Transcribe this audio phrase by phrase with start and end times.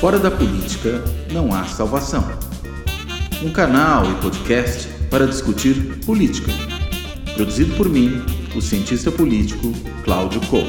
[0.00, 1.02] Fora da política
[1.32, 2.22] não há salvação.
[3.42, 6.52] Um canal e podcast para discutir política.
[7.34, 8.10] Produzido por mim,
[8.54, 9.72] o cientista político
[10.04, 10.68] Cláudio Couto.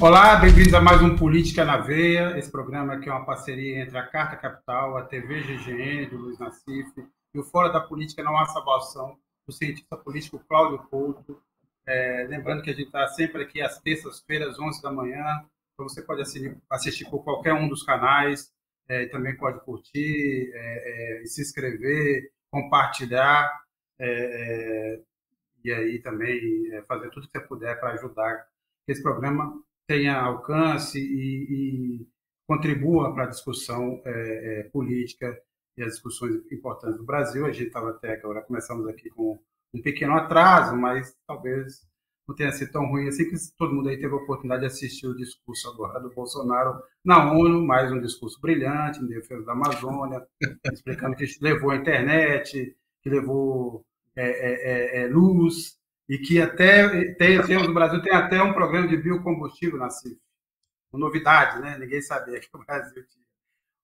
[0.00, 2.38] Olá, bem-vindos a mais um Política na Veia.
[2.38, 6.38] Esse programa aqui é uma parceria entre a Carta Capital, a TV GGN do Luiz
[6.38, 6.88] Nassif
[7.34, 11.42] e o Fora da Política Não Há Salvação, do cientista político Cláudio Couto.
[11.88, 15.24] É, lembrando que a gente está sempre aqui às terças-feiras, 11 da manhã.
[15.72, 18.52] Então você pode assistir, assistir por qualquer um dos canais.
[18.86, 23.50] É, também pode curtir, é, é se inscrever, compartilhar.
[23.98, 25.00] É, é,
[25.64, 26.38] e aí também
[26.86, 28.46] fazer tudo que você puder para ajudar
[28.86, 31.46] que esse programa tenha alcance e,
[32.02, 32.08] e
[32.46, 34.00] contribua para a discussão
[34.72, 35.36] política
[35.76, 37.44] e as discussões importantes do Brasil.
[37.44, 39.38] A gente estava até agora, começamos aqui com
[39.74, 41.86] um pequeno atraso, mas talvez
[42.26, 45.06] não tenha sido tão ruim assim, que todo mundo aí teve a oportunidade de assistir
[45.06, 50.26] o discurso agora do Bolsonaro na ONU, mais um discurso brilhante em defesa da Amazônia,
[50.72, 57.14] explicando que levou a internet, que levou é, é, é, é luz, e que até
[57.14, 60.18] tem, tem, no Brasil tem até um programa de biocombustível na CIF.
[60.92, 61.76] Novidade, né?
[61.78, 63.24] Ninguém sabia que o Brasil tinha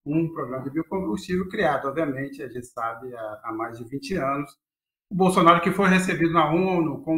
[0.06, 4.58] um programa de biocombustível criado, obviamente, a gente sabe, há, há mais de 20 anos,
[5.10, 7.14] o Bolsonaro, que foi recebido na ONU com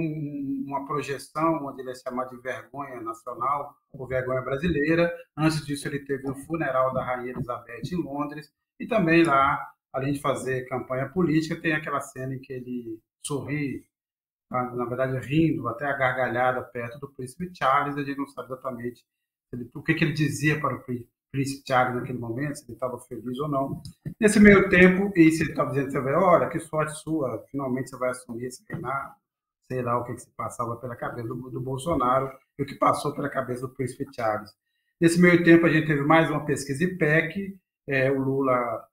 [0.66, 5.12] uma projeção, onde ele é chamado de vergonha nacional ou vergonha brasileira.
[5.36, 8.52] Antes disso, ele teve o funeral da Rainha Elizabeth em Londres.
[8.78, 9.58] E também lá,
[9.92, 13.86] além de fazer campanha política, tem aquela cena em que ele sorri,
[14.50, 17.96] tá, na verdade rindo, até a gargalhada perto do príncipe Charles.
[17.96, 19.04] A gente não sabe exatamente
[19.74, 20.82] o que, ele dizia para o
[21.30, 23.82] príncipe Charles naquele momento, se ele estava feliz ou não.
[24.20, 27.90] Nesse meio tempo, e se ele estava dizendo, você vai, olha, que sorte sua, finalmente
[27.90, 29.14] você vai assumir esse reinado,
[29.68, 32.74] sei lá o que, que se passava pela cabeça do, do, Bolsonaro e o que
[32.74, 34.50] passou pela cabeça do príncipe Charles.
[35.00, 38.84] Nesse meio tempo, a gente teve mais uma pesquisa IPEC, é, o Lula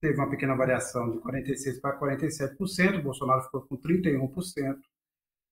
[0.00, 4.76] teve uma pequena variação de 46% para 47%, o Bolsonaro ficou com 31%,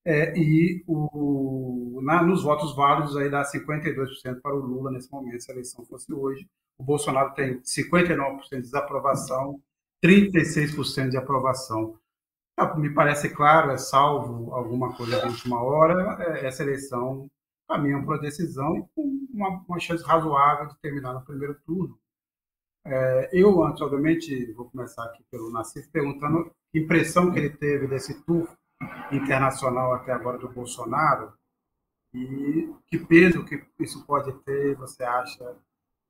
[0.05, 5.41] é, e o, na, nos votos válidos aí dá 52% para o Lula nesse momento,
[5.41, 6.47] se a eleição fosse hoje.
[6.77, 9.59] O Bolsonaro tem 59% de desaprovação,
[10.03, 11.97] 36% de aprovação.
[12.55, 17.27] Ah, me parece claro, é salvo alguma coisa de última hora, é, essa eleição
[17.67, 21.97] caminha para a decisão e com uma, uma, chance razoável de terminar no primeiro turno.
[22.85, 27.87] É, eu, antes, obviamente, vou começar aqui pelo Nassif, perguntando que impressão que ele teve
[27.87, 28.55] desse turno
[29.11, 31.33] internacional até agora do Bolsonaro
[32.13, 35.55] e que peso que isso pode ter, você acha,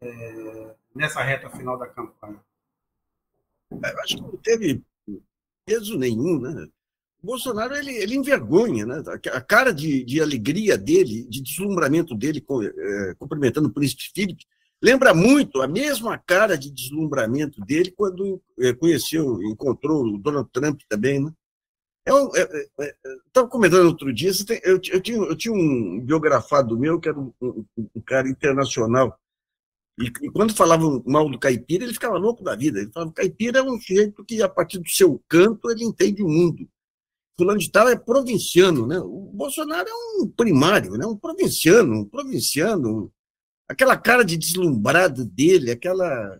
[0.01, 2.39] é, nessa reta final da campanha?
[3.83, 4.83] É, eu acho que não teve
[5.65, 6.67] peso nenhum, né?
[7.23, 9.01] O Bolsonaro ele, ele envergonha, né?
[9.33, 14.45] A cara de, de alegria dele, de deslumbramento dele, com, é, cumprimentando o príncipe Felipe,
[14.79, 20.81] lembra muito a mesma cara de deslumbramento dele quando é, conheceu, encontrou o Donald Trump
[20.87, 21.33] também, né?
[22.05, 22.29] Eu
[23.27, 27.19] estava comentando outro dia, tem, eu, eu, tinha, eu tinha um biografado meu que era
[27.19, 29.19] um, um, um cara internacional,
[29.97, 32.79] e, e, quando falavam mal do caipira, ele ficava louco da vida.
[32.79, 36.27] Ele falava: caipira é um jeito que, a partir do seu canto, ele entende o
[36.27, 36.67] mundo.
[37.37, 38.99] Fulano de Tal é provinciano, né?
[38.99, 41.05] O Bolsonaro é um primário, né?
[41.05, 43.11] um provinciano, um provinciano.
[43.67, 46.39] Aquela cara de deslumbrado dele, aquela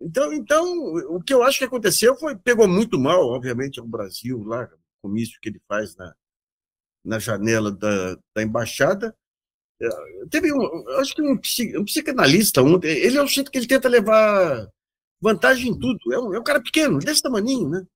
[0.00, 0.64] então, então,
[1.08, 5.08] o que eu acho que aconteceu foi, pegou muito mal, obviamente, ao Brasil, lá, o
[5.08, 6.14] comício que ele faz na,
[7.04, 9.16] na janela da, da embaixada.
[9.80, 9.88] É,
[10.30, 11.32] teve um, acho que um,
[11.80, 14.68] um psicanalista ontem, ele é o jeito que ele tenta levar
[15.20, 16.12] vantagem em tudo.
[16.12, 17.86] É um, é um cara pequeno, desse tamanho, né?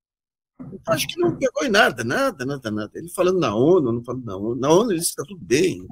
[0.88, 2.90] Acho que não pegou em nada, nada, nada, nada.
[2.94, 4.56] Ele falando na ONU, não falando na ONU.
[4.56, 5.86] Na ONU ele disse que está tudo bem.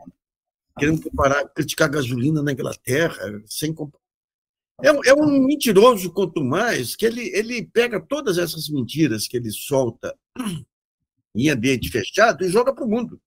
[0.78, 4.05] Querendo comparar, criticar gasolina na Inglaterra, sem comparar
[4.82, 9.50] é, é, um mentiroso, quanto mais, que ele, ele pega todas essas mentiras que ele
[9.50, 10.16] solta
[11.34, 13.20] em ambiente fechado e joga para o mundo.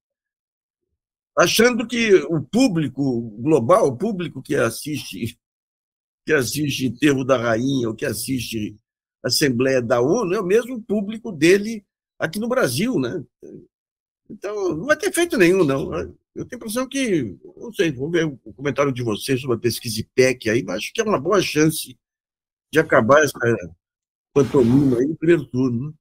[1.38, 5.40] Achando que o público global, o público que assiste
[6.26, 8.76] que assiste Enterro da Rainha ou que assiste
[9.24, 11.84] Assembleia da ONU é o mesmo público dele
[12.20, 13.24] aqui no Brasil, né?
[14.30, 15.94] Então, não vai ter feito nenhum, não.
[16.36, 19.60] Eu tenho a impressão que, não sei, vou ver o comentário de vocês sobre a
[19.60, 21.98] pesquisa IPEC aí, mas acho que é uma boa chance
[22.72, 23.40] de acabar essa
[24.34, 25.90] pantomima aí no primeiro turno.
[25.90, 25.94] Né?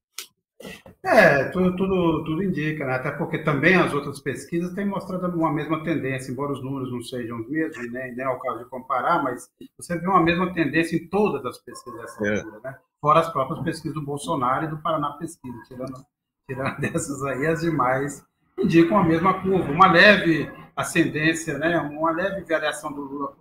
[1.03, 2.93] É, tudo, tudo, tudo indica, né?
[2.93, 7.01] até porque também as outras pesquisas têm mostrado uma mesma tendência, embora os números não
[7.01, 10.53] sejam os mesmos, nem, nem é o caso de comparar, mas você vê uma mesma
[10.53, 12.37] tendência em todas as pesquisas dessa é.
[12.37, 12.77] altura, né?
[13.01, 16.05] fora as próprias pesquisas do Bolsonaro e do Paraná Pesquisa, tirando,
[16.49, 18.25] tirando dessas aí, as demais
[18.57, 23.35] indicam a mesma curva, uma leve ascendência, né, uma leve variação do Lula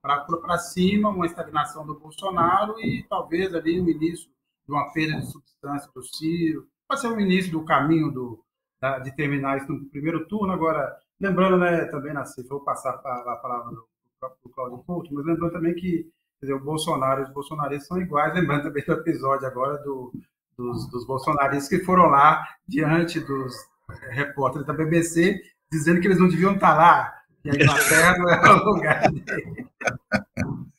[0.00, 4.30] para cima, uma estagnação do Bolsonaro e talvez ali o início
[4.66, 6.66] de uma perda de substância do Ciro.
[6.88, 8.44] Pode ser o início do caminho do,
[8.80, 10.52] da, de terminar isso no primeiro turno.
[10.52, 13.88] Agora, lembrando né, também, Nassif, vou passar a, a palavra do,
[14.44, 16.08] do Cláudio Couto, mas lembrando também que
[16.40, 20.12] dizer, o Bolsonaro e os bolsonaristas são iguais, lembrando também do episódio agora do,
[20.56, 23.54] dos, dos bolsonaristas que foram lá diante dos
[24.10, 25.40] repórteres da BBC
[25.70, 27.12] dizendo que eles não deviam estar lá,
[27.42, 29.66] que a Inglaterra não era o lugar dele.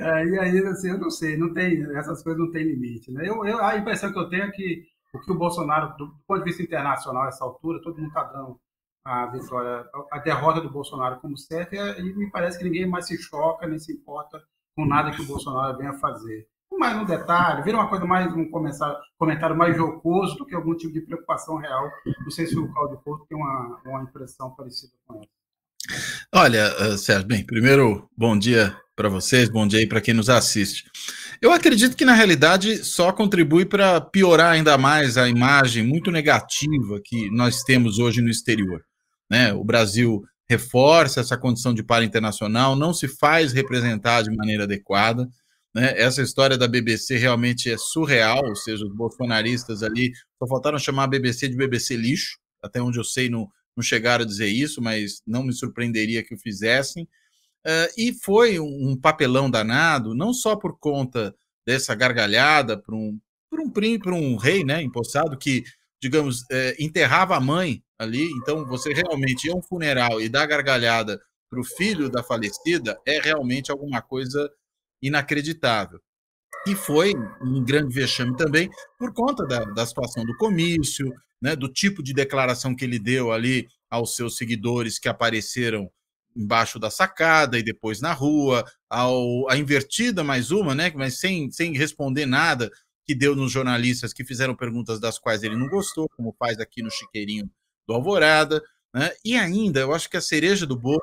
[0.00, 3.10] É, e aí, assim, eu não sei, não tem, essas coisas não têm limite.
[3.12, 3.28] Né?
[3.28, 6.38] Eu, eu, a impressão que eu tenho é que o que o Bolsonaro, do ponto
[6.38, 8.60] de vista internacional, nessa altura, todo mundo está dando
[9.04, 13.16] a vitória, a derrota do Bolsonaro como certa, e me parece que ninguém mais se
[13.16, 14.42] choca, nem se importa
[14.76, 16.46] com nada que o Bolsonaro venha fazer.
[16.72, 20.92] Mais um detalhe, vira uma coisa mais, um comentário mais jocoso do que algum tipo
[20.92, 21.90] de preocupação real.
[22.20, 25.28] Não sei se o Claudio Porto tem uma, uma impressão parecida com essa.
[26.32, 30.28] Olha, eh, Sérgio, bem, primeiro, bom dia para vocês, bom dia aí para quem nos
[30.28, 30.84] assiste.
[31.40, 37.00] Eu acredito que, na realidade, só contribui para piorar ainda mais a imagem muito negativa
[37.02, 38.84] que nós temos hoje no exterior.
[39.30, 39.52] Né?
[39.52, 45.28] O Brasil reforça essa condição de par internacional, não se faz representar de maneira adequada.
[45.74, 45.94] Né?
[45.96, 51.04] Essa história da BBC realmente é surreal, ou seja, os bolsonaristas ali só faltaram chamar
[51.04, 54.82] a BBC de BBC lixo, até onde eu sei não, não chegaram a dizer isso,
[54.82, 57.04] mas não me surpreenderia que o fizessem.
[57.66, 61.34] Uh, e foi um, papelão danado, não só por conta
[61.66, 65.64] dessa gargalhada para um, por um, por um rei né, empossado que,
[66.00, 68.24] digamos, é, enterrava a mãe ali.
[68.40, 72.98] Então, você realmente ir a um funeral e dar gargalhada para o filho da falecida
[73.06, 74.50] é realmente alguma coisa
[75.02, 76.00] inacreditável.
[76.66, 78.68] E foi um grande vexame também
[78.98, 83.32] por conta da, da situação do comício, né, do tipo de declaração que ele deu
[83.32, 85.90] ali aos seus seguidores que apareceram
[86.36, 91.50] embaixo da sacada e depois na rua, ao, a invertida mais uma, né, mas sem,
[91.50, 92.70] sem responder nada,
[93.04, 96.82] que deu nos jornalistas que fizeram perguntas das quais ele não gostou, como faz aqui
[96.82, 97.50] no Chiqueirinho
[97.86, 98.62] do Alvorada,
[98.94, 99.10] né?
[99.24, 101.00] E ainda, eu acho que a cereja do bolo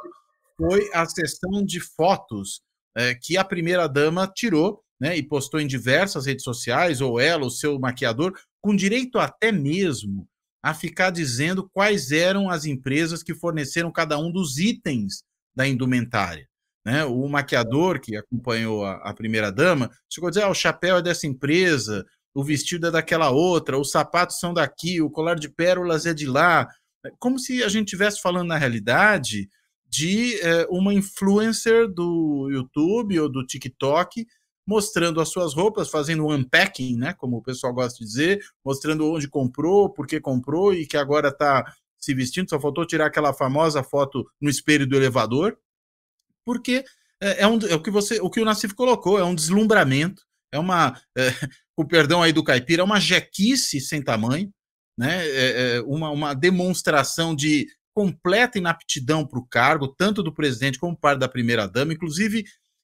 [0.55, 2.61] foi a sessão de fotos
[2.95, 7.51] é, que a primeira-dama tirou né, e postou em diversas redes sociais, ou ela, o
[7.51, 10.27] seu maquiador, com direito até mesmo
[10.63, 15.23] a ficar dizendo quais eram as empresas que forneceram cada um dos itens
[15.55, 16.47] da indumentária.
[16.83, 17.05] Né?
[17.05, 21.27] O maquiador que acompanhou a, a primeira-dama chegou a dizer: ah, o chapéu é dessa
[21.27, 26.13] empresa, o vestido é daquela outra, os sapatos são daqui, o colar de pérolas é
[26.13, 26.67] de lá.
[27.19, 29.47] Como se a gente estivesse falando, na realidade,
[29.95, 34.25] de é, uma influencer do YouTube ou do TikTok
[34.67, 39.09] mostrando as suas roupas, fazendo um unpacking, né, como o pessoal gosta de dizer, mostrando
[39.11, 41.63] onde comprou, por que comprou e que agora está
[41.99, 42.49] se vestindo.
[42.49, 45.55] Só faltou tirar aquela famosa foto no espelho do elevador,
[46.43, 46.83] porque
[47.21, 50.23] é, é, um, é o que você, o que o Nassif colocou, é um deslumbramento,
[50.51, 51.29] é uma, é,
[51.77, 54.51] com perdão aí do caipira, é uma jequice sem tamanho,
[54.97, 55.27] né?
[55.27, 60.97] É, é uma, uma demonstração de completa inaptidão para o cargo, tanto do presidente como
[60.97, 62.43] parte da primeira-dama, inclusive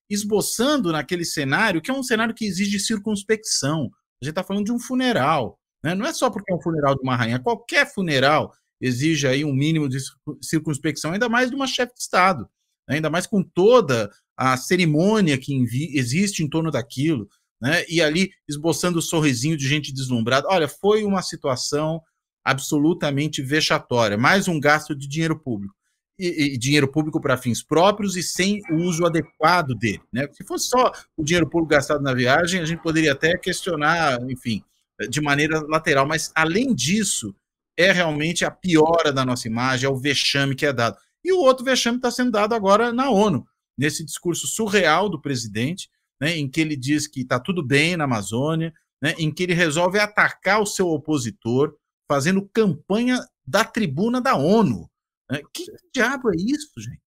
[0.10, 3.92] esboçando naquele cenário, que é um cenário que exige circunspecção.
[4.22, 5.94] A gente está falando de um funeral, né?
[5.94, 9.54] não é só porque é um funeral de uma rainha, qualquer funeral exige aí um
[9.54, 10.00] mínimo de
[10.42, 12.50] circunspecção, ainda mais de uma chefe de Estado,
[12.88, 12.96] né?
[12.96, 15.54] ainda mais com toda a cerimônia que
[15.94, 17.28] existe em torno daquilo,
[17.62, 17.86] né?
[17.88, 20.48] E ali esboçando o sorrisinho de gente deslumbrada.
[20.50, 22.02] Olha, foi uma situação
[22.44, 25.76] absolutamente vexatória, mais um gasto de dinheiro público.
[26.20, 30.02] E, e dinheiro público para fins próprios e sem o uso adequado dele.
[30.14, 30.28] Né?
[30.34, 34.64] Se fosse só o dinheiro público gastado na viagem, a gente poderia até questionar, enfim,
[35.10, 37.34] de maneira lateral, mas além disso,
[37.78, 40.98] é realmente a piora da nossa imagem, é o vexame que é dado.
[41.24, 43.46] E o outro vexame está sendo dado agora na ONU,
[43.78, 48.04] nesse discurso surreal do presidente, né, em que ele diz que está tudo bem na
[48.04, 51.74] Amazônia, né, em que ele resolve atacar o seu opositor,
[52.12, 54.86] fazendo campanha da tribuna da ONU.
[55.32, 55.40] Né?
[55.54, 55.64] Que
[55.96, 57.00] diabo é isso, gente?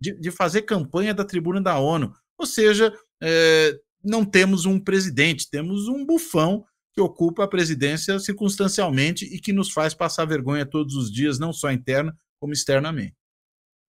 [0.00, 2.14] De, de, fazer campanha da tribuna da ONU.
[2.38, 6.64] Ou seja, é, não temos um presidente, temos um bufão
[6.94, 11.52] que ocupa a presidência circunstancialmente e que nos faz passar vergonha todos os dias, não
[11.52, 13.16] só interna, como externamente.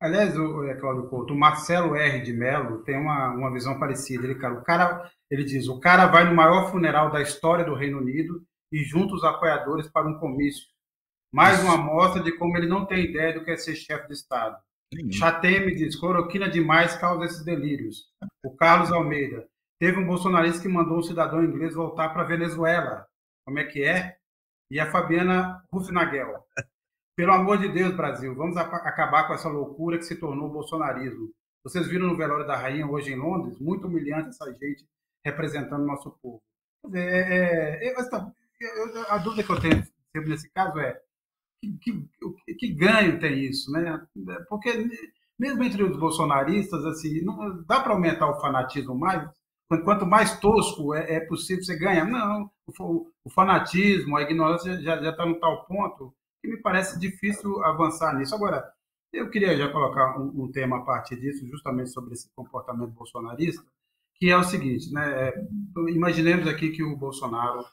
[0.01, 2.23] Aliás, o, é, Cláudio Couto, o Marcelo R.
[2.23, 4.25] de Mello tem uma, uma visão parecida.
[4.25, 7.75] Ele, cara, o cara, ele diz: o cara vai no maior funeral da história do
[7.75, 10.67] Reino Unido e junta os apoiadores para um comício.
[11.31, 14.13] Mais uma amostra de como ele não tem ideia do que é ser chefe de
[14.13, 14.57] Estado.
[15.11, 18.07] Chateme diz: cloroquina demais causa esses delírios.
[18.43, 19.47] O Carlos Almeida.
[19.79, 23.05] Teve um bolsonarista que mandou um cidadão inglês voltar para Venezuela.
[23.45, 24.17] Como é que é?
[24.71, 26.43] E a Fabiana Rufnagel.
[27.15, 31.29] Pelo amor de Deus, Brasil, vamos acabar com essa loucura que se tornou o bolsonarismo.
[31.63, 33.59] Vocês viram no velório da rainha hoje em Londres?
[33.59, 34.85] Muito humilhante essa gente
[35.23, 36.41] representando o nosso povo.
[36.93, 37.93] É, é, é,
[39.09, 39.83] a dúvida que eu tenho
[40.15, 40.99] sempre nesse caso é
[41.61, 42.07] que,
[42.45, 44.05] que, que, ganho tem isso, né?
[44.49, 44.71] Porque
[45.39, 49.29] mesmo entre os bolsonaristas, assim, não dá para aumentar o fanatismo mais.
[49.83, 52.05] Quanto mais tosco é, é possível, você ganha.
[52.05, 57.63] Não, o, o fanatismo, a ignorância já está no tal ponto que me parece difícil
[57.63, 58.35] avançar nisso.
[58.35, 58.69] Agora,
[59.11, 63.63] eu queria já colocar um, um tema a partir disso, justamente sobre esse comportamento bolsonarista,
[64.15, 65.29] que é o seguinte, né?
[65.29, 65.47] É,
[65.89, 67.65] imaginemos aqui que o Bolsonaro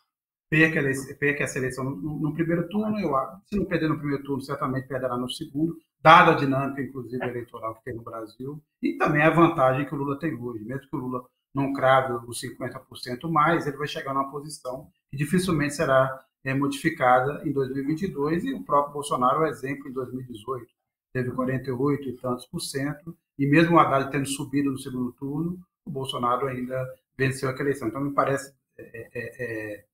[0.51, 0.83] perca,
[1.19, 3.15] perca essa eleição no, no, primeiro turno, eu,
[3.47, 7.77] se não perder no primeiro turno, certamente perderá no segundo, dada a dinâmica, inclusive, eleitoral
[7.77, 10.65] que tem no Brasil, e também a vantagem que o Lula tem hoje.
[10.65, 15.17] Mesmo que o Lula não crave os 50% mais, ele vai chegar numa posição que
[15.17, 20.67] dificilmente será é, modificada em 2022, e o próprio Bolsonaro é um exemplo em 2018.
[21.13, 25.59] Teve 48 e tantos por cento, e mesmo o Haddad tendo subido no segundo turno,
[25.85, 26.85] o Bolsonaro ainda
[27.17, 27.89] venceu aquela eleição.
[27.89, 29.85] Então, me parece é, é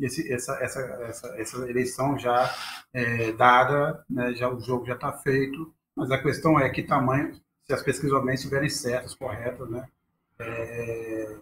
[0.00, 2.54] esse, essa, essa, essa, essa eleição já
[2.92, 7.34] é, dada, né, já, o jogo já está feito, mas a questão é que tamanho,
[7.64, 9.88] se as pesquisas estiverem certas, corretas, né?
[10.38, 11.36] É,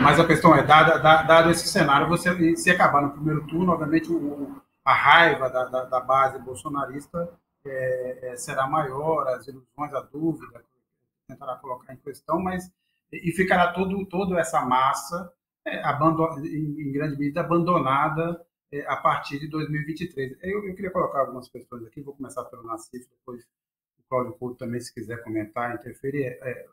[0.00, 4.10] mas a questão é, dado, dado esse cenário, você se acabar no primeiro turno, obviamente
[4.10, 7.28] o, a raiva da, da, da base bolsonarista
[7.64, 10.64] é, é, será maior, as ilusões, a dúvida,
[11.28, 12.70] tentará colocar em questão, mas
[13.12, 15.30] e ficará todo, toda essa massa
[15.66, 20.36] em, em, grande medida abandonada é, a partir de 2023.
[20.42, 23.44] Eu, eu, queria colocar algumas questões aqui, vou começar pelo Nassif, depois
[23.98, 26.38] o Cláudio Couto também, se quiser comentar, interferir.
[26.42, 26.66] É,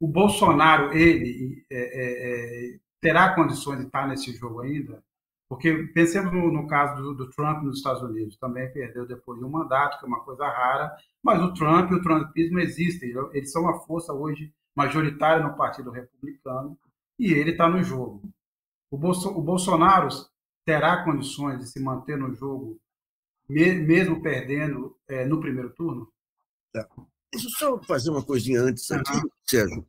[0.00, 5.02] o Bolsonaro, ele é, é, é, terá condições de estar nesse jogo ainda?
[5.48, 9.44] Porque pensemos no, no caso do, do, Trump nos Estados Unidos, também perdeu depois de
[9.44, 13.52] um mandato, que é uma coisa rara, mas o Trump e o trumpismo existem, eles
[13.52, 16.78] são uma força hoje majoritária no Partido Republicano,
[17.22, 18.20] e ele está no jogo.
[18.90, 20.08] O, Bolso, o Bolsonaro
[20.66, 22.80] terá condições de se manter no jogo,
[23.48, 26.12] mesmo perdendo é, no primeiro turno?
[26.72, 26.84] Tá.
[27.32, 29.30] Deixa eu só fazer uma coisinha antes aqui, uhum.
[29.48, 29.86] Sérgio.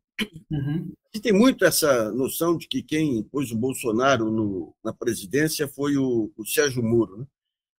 [0.52, 0.94] Uhum.
[1.24, 6.32] Tem muito essa noção de que quem pôs o Bolsonaro no, na presidência foi o,
[6.38, 7.18] o Sérgio Moro.
[7.18, 7.28] Né?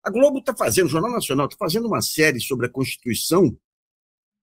[0.03, 3.57] A Globo está fazendo, o Jornal Nacional está fazendo uma série sobre a Constituição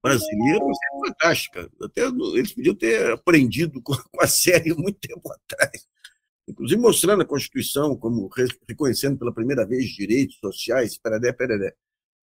[0.02, 1.72] brasileira, uma série fantástica.
[1.82, 5.88] Até, eles podiam ter aprendido com, com a série muito tempo atrás.
[6.48, 8.30] Inclusive mostrando a Constituição como
[8.68, 11.76] reconhecendo pela primeira vez direitos sociais, pereré, pereré.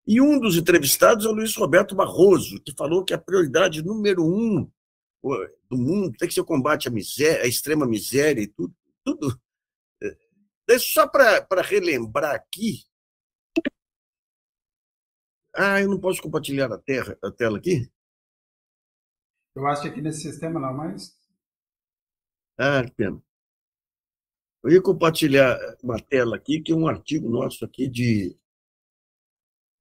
[0.07, 4.25] E um dos entrevistados é o Luiz Roberto Barroso, que falou que a prioridade número
[4.25, 4.69] um
[5.69, 8.75] do mundo tem que ser o combate à miséria, à extrema miséria e tudo.
[9.05, 9.39] tudo.
[10.71, 12.88] É, só para relembrar aqui.
[15.61, 17.91] Ah, eu não posso compartilhar a, terra, a tela aqui?
[19.57, 21.19] Eu acho que aqui nesse sistema não, mas.
[22.57, 23.21] Ah, que pena.
[24.63, 28.39] Eu ia compartilhar uma tela aqui, que é um artigo nosso aqui de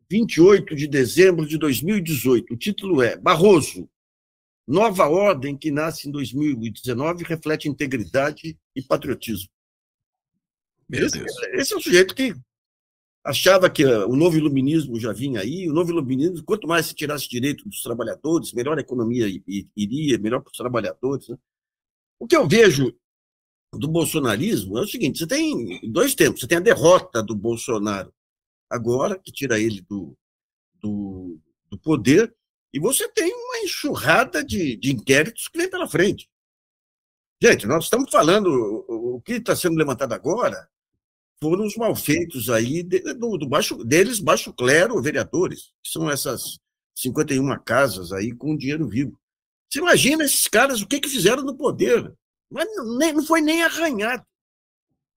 [0.09, 2.55] 28 de dezembro de 2018.
[2.55, 3.87] O título é Barroso,
[4.67, 9.49] nova ordem que nasce em 2019 reflete integridade e patriotismo.
[10.91, 12.33] Esse, esse, é o sujeito que
[13.23, 17.27] achava que o novo iluminismo já vinha aí, o novo iluminismo, quanto mais se tirasse
[17.27, 19.27] direito dos trabalhadores, melhor a economia
[19.75, 21.27] iria, melhor para os trabalhadores.
[21.27, 21.37] Né?
[22.19, 22.95] O que eu vejo
[23.73, 28.13] do bolsonarismo é o seguinte: você tem dois tempos, você tem a derrota do Bolsonaro
[28.69, 30.17] agora, que tira ele do,
[30.75, 32.33] do, do poder,
[32.73, 36.29] e você tem uma enxurrada de, de inquéritos que vem pela frente.
[37.41, 38.47] Gente, nós estamos falando,
[38.87, 40.67] o, que está sendo levantado agora
[41.41, 46.57] foram os malfeitos aí do, do, baixo, deles, baixo clero, vereadores, que são essas
[46.95, 49.19] 51 casas aí com dinheiro vivo.
[49.69, 52.13] Você imagina esses caras, o que, que fizeram no poder?
[52.49, 52.67] Mas
[52.97, 54.25] nem, não foi nem arranhado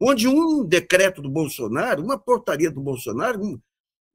[0.01, 3.61] onde um decreto do Bolsonaro, uma portaria do Bolsonaro,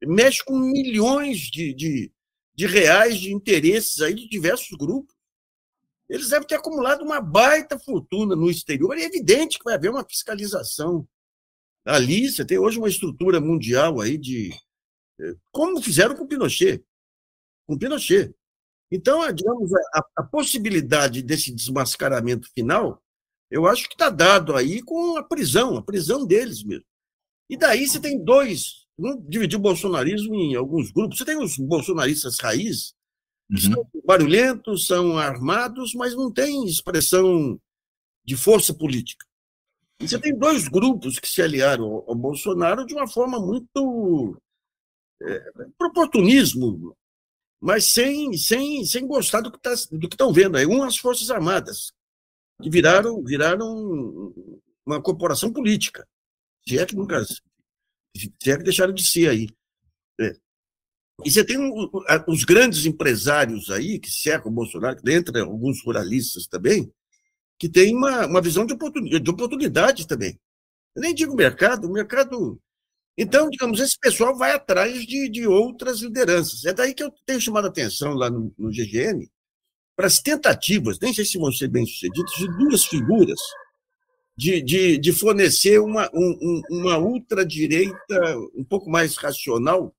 [0.03, 2.11] mexe com milhões de, de,
[2.55, 5.13] de reais de interesses aí de diversos grupos.
[6.09, 8.97] Eles devem ter acumulado uma baita fortuna no exterior.
[8.97, 11.07] É evidente que vai haver uma fiscalização.
[11.85, 14.51] Ali você tem hoje uma estrutura mundial aí de.
[15.19, 16.83] Eh, como fizeram com Pinochet.
[17.67, 18.33] Com Pinochet.
[18.91, 23.01] Então, digamos, a, a possibilidade desse desmascaramento final
[23.49, 26.85] eu acho que está dado aí com a prisão, a prisão deles mesmo.
[27.49, 31.17] E daí você tem dois, vamos dividir o bolsonarismo em alguns grupos.
[31.17, 32.93] Você tem os bolsonaristas raiz,
[33.55, 33.73] que uhum.
[33.73, 37.59] são barulhentos, são armados, mas não têm expressão
[38.25, 39.25] de força política.
[39.99, 44.37] Você tem dois grupos que se aliaram ao Bolsonaro de uma forma muito
[45.21, 46.95] é, por oportunismo,
[47.61, 50.57] mas sem, sem, sem gostar do que tá, estão vendo.
[50.57, 51.93] Aí, um, as Forças Armadas,
[52.61, 54.33] que viraram, viraram
[54.85, 56.07] uma corporação política.
[56.67, 57.23] Se é que nunca.
[57.25, 59.47] Se é que deixaram de ser aí.
[60.19, 60.35] É.
[61.23, 61.57] E você tem
[62.27, 66.91] os grandes empresários aí que cercam o Bolsonaro, dentre alguns ruralistas também,
[67.57, 70.39] que tem uma, uma visão de oportunidade, de oportunidade também.
[70.95, 72.59] Eu nem digo mercado, o mercado.
[73.17, 76.65] Então, digamos, esse pessoal vai atrás de, de outras lideranças.
[76.65, 79.29] É daí que eu tenho chamado a atenção lá no, no GGN
[79.95, 83.39] para as tentativas, nem sei se vão ser bem-sucedidas, de duas figuras
[84.37, 89.95] de, de, de fornecer uma, um, uma ultradireita um pouco mais racional,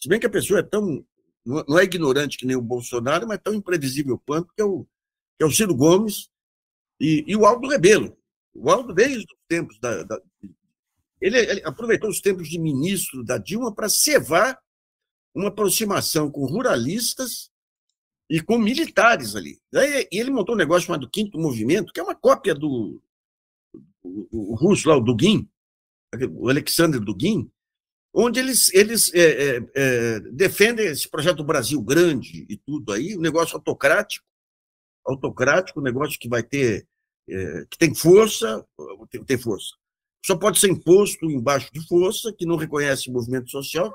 [0.00, 1.04] se bem que a pessoa é tão.
[1.44, 4.84] não é ignorante que nem o Bolsonaro, mas tão imprevisível quanto, que é o,
[5.36, 6.30] que é o Ciro Gomes
[7.02, 8.16] e, e o Aldo Rebelo.
[8.54, 10.04] O Aldo, desde os tempos da.
[10.04, 10.20] da
[11.20, 14.58] ele, ele, aproveitou os tempos de ministro da Dilma para cevar
[15.34, 17.50] uma aproximação com ruralistas
[18.30, 19.60] e com militares ali.
[19.72, 23.02] E ele montou um negócio chamado Quinto Movimento, que é uma cópia do,
[24.02, 25.48] o, o russo lá, o Dugin,
[26.32, 27.50] o Alexander Dugin,
[28.12, 33.16] onde eles, eles é, é, é, defendem esse projeto do Brasil grande e tudo aí,
[33.16, 34.26] um negócio autocrático,
[35.04, 36.86] autocrático, um negócio que vai ter,
[37.28, 38.64] é, que tem força,
[39.10, 39.74] tem, tem, força.
[40.24, 43.92] Só pode ser imposto embaixo de força, que não reconhece o movimento social.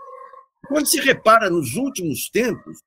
[0.67, 2.79] Quando se repara nos últimos tempos,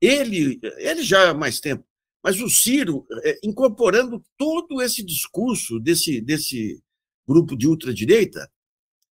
[0.00, 1.84] ele, ele já há mais tempo,
[2.22, 6.80] mas o Ciro, é, incorporando todo esse discurso desse, desse
[7.26, 8.50] grupo de ultradireita,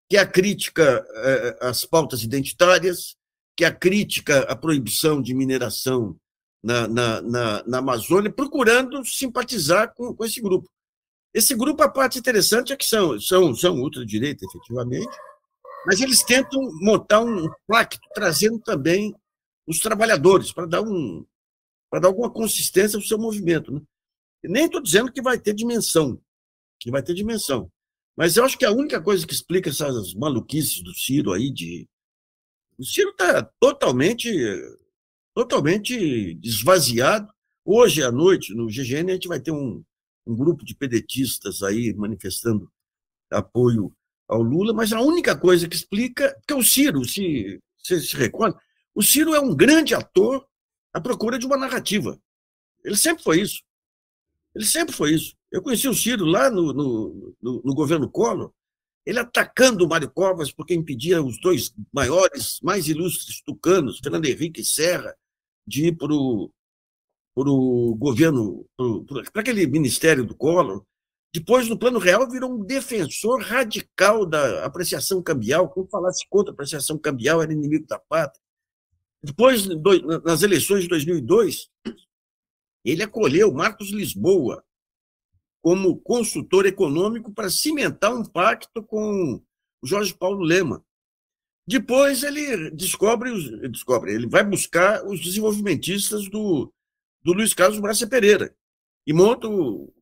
[0.09, 3.15] que é a crítica é, às pautas identitárias,
[3.55, 6.17] que é a crítica à proibição de mineração
[6.63, 10.69] na, na, na, na Amazônia, procurando simpatizar com, com esse grupo.
[11.33, 15.15] Esse grupo, a parte interessante é que são, são, são ultradireita, efetivamente,
[15.85, 19.15] mas eles tentam montar um pacto, trazendo também
[19.67, 21.25] os trabalhadores, para dar um,
[21.93, 23.71] dar alguma consistência ao seu movimento.
[23.71, 23.81] Né?
[24.43, 26.19] Nem estou dizendo que vai ter dimensão,
[26.79, 27.71] que vai ter dimensão.
[28.17, 31.87] Mas eu acho que a única coisa que explica essas maluquices do Ciro aí de.
[32.77, 34.29] O Ciro está totalmente,
[35.33, 37.31] totalmente esvaziado.
[37.63, 39.83] Hoje à noite, no GGN, a gente vai ter um,
[40.25, 42.71] um grupo de pedetistas aí manifestando
[43.29, 43.93] apoio
[44.27, 48.59] ao Lula, mas a única coisa que explica, porque o Ciro, se você se recorda,
[48.93, 50.45] o Ciro é um grande ator
[50.93, 52.19] à procura de uma narrativa.
[52.83, 53.63] Ele sempre foi isso.
[54.55, 55.35] Ele sempre foi isso.
[55.51, 58.53] Eu conheci o Ciro lá no, no, no, no governo Collor,
[59.09, 64.61] ele atacando o Mário Covas porque impedia os dois maiores, mais ilustres tucanos, Fernando Henrique
[64.61, 65.15] e Serra,
[65.65, 66.51] de ir para o
[67.95, 68.67] governo,
[69.33, 70.85] para aquele ministério do Collor.
[71.33, 75.69] Depois, no plano real, virou um defensor radical da apreciação cambial.
[75.69, 78.41] Como falasse contra a apreciação cambial, era inimigo da pátria.
[79.23, 79.67] Depois,
[80.23, 81.67] nas eleições de 2002,
[82.85, 84.63] ele acolheu Marcos Lisboa
[85.61, 89.41] como consultor econômico para cimentar um pacto com
[89.81, 90.83] o Jorge Paulo Lema.
[91.67, 93.31] Depois ele descobre,
[93.69, 96.73] descobre ele vai buscar os desenvolvimentistas do,
[97.21, 98.55] do Luiz Carlos Braça Pereira
[99.05, 99.93] e monta o,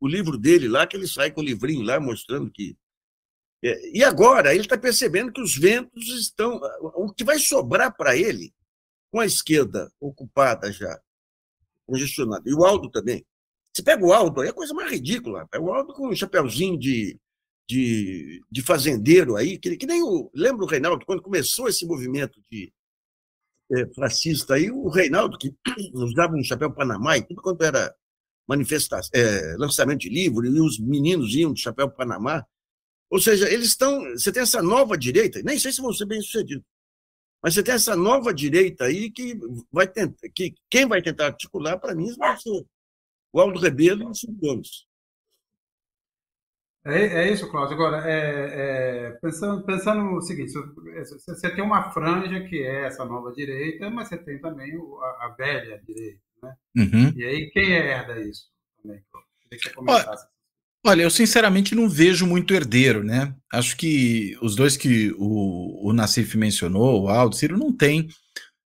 [0.00, 2.76] o livro dele lá, que ele sai com o livrinho lá mostrando que
[3.62, 6.60] é, e agora ele está percebendo que os ventos estão.
[6.94, 8.54] O que vai sobrar para ele,
[9.10, 11.00] com a esquerda ocupada já,
[11.86, 13.26] congestionada, e o Aldo também.
[13.78, 15.46] Você pega o Aldo, é a coisa mais ridícula.
[15.52, 17.16] É o Aldo com um chapéuzinho de,
[17.68, 20.28] de, de fazendeiro aí, que, que nem o.
[20.34, 22.72] Lembra o Reinaldo, quando começou esse movimento de
[23.72, 25.54] é, fascista aí, o Reinaldo, que
[25.94, 27.94] usava um chapéu Panamá, e tudo quanto era
[28.48, 32.44] manifestação, é, lançamento de livro, e os meninos iam de chapéu Panamá.
[33.08, 34.00] Ou seja, eles estão.
[34.10, 36.64] Você tem essa nova direita, nem sei se vão ser bem-sucedidos,
[37.40, 39.38] mas você tem essa nova direita aí que
[39.70, 40.28] vai tentar.
[40.34, 42.66] Que, quem vai tentar articular, para mim, vai ser
[43.32, 44.88] o Aldo Rebelo e o Silvio Gomes.
[46.84, 47.74] É, é, isso, Cláudio.
[47.74, 53.32] Agora, é, é, pensando, pensando no seguinte: você tem uma franja que é essa nova
[53.32, 56.20] direita, mas você tem também a, a velha direita.
[56.42, 56.56] Né?
[56.76, 57.12] Uhum.
[57.16, 58.44] E aí, quem herda isso
[58.82, 59.02] também?
[59.42, 60.26] Queria que você comentasse.
[60.86, 63.34] Olha, eu sinceramente não vejo muito herdeiro, né?
[63.52, 68.08] Acho que os dois que o, o Nassif mencionou, o Aldo, Ciro, não tem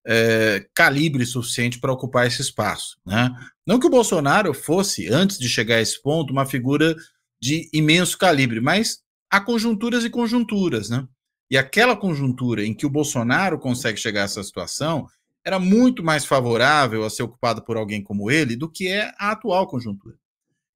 [0.05, 3.29] é, calibre suficiente para ocupar esse espaço, né?
[3.65, 6.95] Não que o Bolsonaro fosse, antes de chegar a esse ponto, uma figura
[7.41, 11.07] de imenso calibre, mas há conjunturas e conjunturas, né?
[11.49, 15.07] E aquela conjuntura em que o Bolsonaro consegue chegar a essa situação
[15.43, 19.31] era muito mais favorável a ser ocupado por alguém como ele do que é a
[19.31, 20.15] atual conjuntura.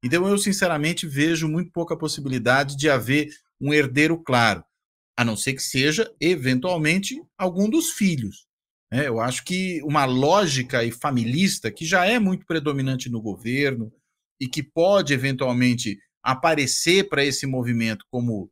[0.03, 4.63] Então, eu sinceramente vejo muito pouca possibilidade de haver um herdeiro claro.
[5.17, 8.44] a não ser que seja, eventualmente, algum dos filhos.
[8.91, 13.91] É, eu acho que uma lógica e familista, que já é muito predominante no governo
[14.39, 18.49] e que pode, eventualmente, aparecer para esse movimento como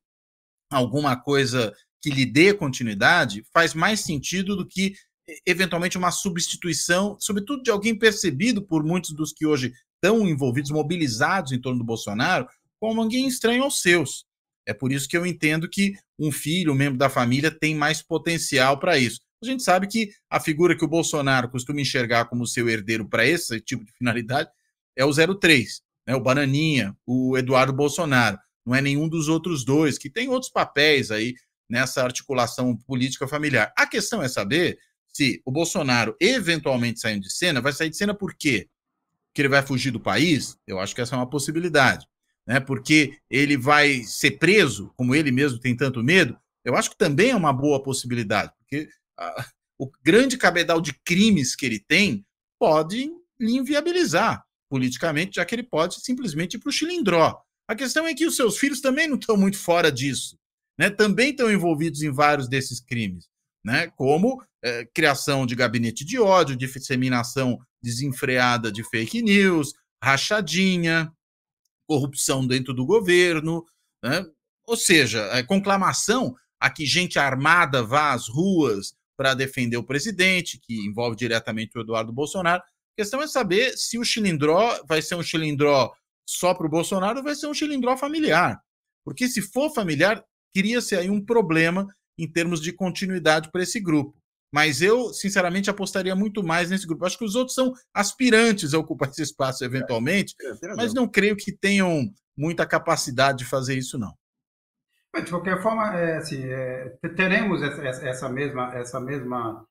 [0.71, 4.93] alguma coisa que lhe dê continuidade, faz mais sentido do que
[5.45, 11.51] eventualmente uma substituição, sobretudo de alguém percebido por muitos dos que hoje estão envolvidos, mobilizados
[11.51, 12.47] em torno do Bolsonaro,
[12.79, 14.25] como alguém estranho aos seus.
[14.67, 18.01] É por isso que eu entendo que um filho, um membro da família, tem mais
[18.01, 19.21] potencial para isso.
[19.43, 23.25] A gente sabe que a figura que o Bolsonaro costuma enxergar como seu herdeiro para
[23.25, 24.49] esse tipo de finalidade
[24.95, 26.15] é o 03, né?
[26.15, 28.38] o Bananinha, o Eduardo Bolsonaro.
[28.65, 31.36] Não é nenhum dos outros dois, que tem outros papéis aí
[31.69, 33.73] nessa articulação política familiar.
[33.75, 34.77] A questão é saber
[35.08, 38.69] se o Bolsonaro eventualmente saindo de cena, vai sair de cena por quê?
[39.27, 40.58] Porque ele vai fugir do país?
[40.65, 42.08] Eu acho que essa é uma possibilidade.
[42.47, 42.60] Né?
[42.60, 46.38] Porque ele vai ser preso, como ele mesmo tem tanto medo?
[46.63, 48.88] Eu acho que também é uma boa possibilidade, porque
[49.79, 52.25] o grande cabedal de crimes que ele tem
[52.59, 57.39] pode lhe inviabilizar politicamente, já que ele pode simplesmente ir para o chilindró.
[57.67, 60.38] A questão é que os seus filhos também não estão muito fora disso,
[60.77, 60.89] né?
[60.89, 63.27] também estão envolvidos em vários desses crimes
[63.63, 63.88] né?
[63.95, 71.12] como é, criação de gabinete de ódio, disseminação desenfreada de fake news, rachadinha,
[71.88, 73.65] corrupção dentro do governo,
[74.03, 74.25] né?
[74.67, 80.60] ou seja, é, conclamação a que gente armada vá às ruas para defender o presidente,
[80.60, 82.62] que envolve diretamente o Eduardo Bolsonaro.
[82.62, 85.91] A questão é saber se o chilindró vai ser um chilindró
[86.28, 88.60] só para o Bolsonaro ou vai ser um chilindró familiar.
[89.04, 90.23] Porque se for familiar,
[90.54, 94.17] cria-se aí um problema em termos de continuidade para esse grupo.
[94.54, 97.06] Mas eu, sinceramente, apostaria muito mais nesse grupo.
[97.06, 101.08] Acho que os outros são aspirantes a ocupar esse espaço eventualmente, é, é, mas não
[101.08, 104.13] creio que tenham muita capacidade de fazer isso, não.
[105.21, 109.65] De qualquer forma, é, assim, é, teremos essa, essa, mesma, essa, mesma,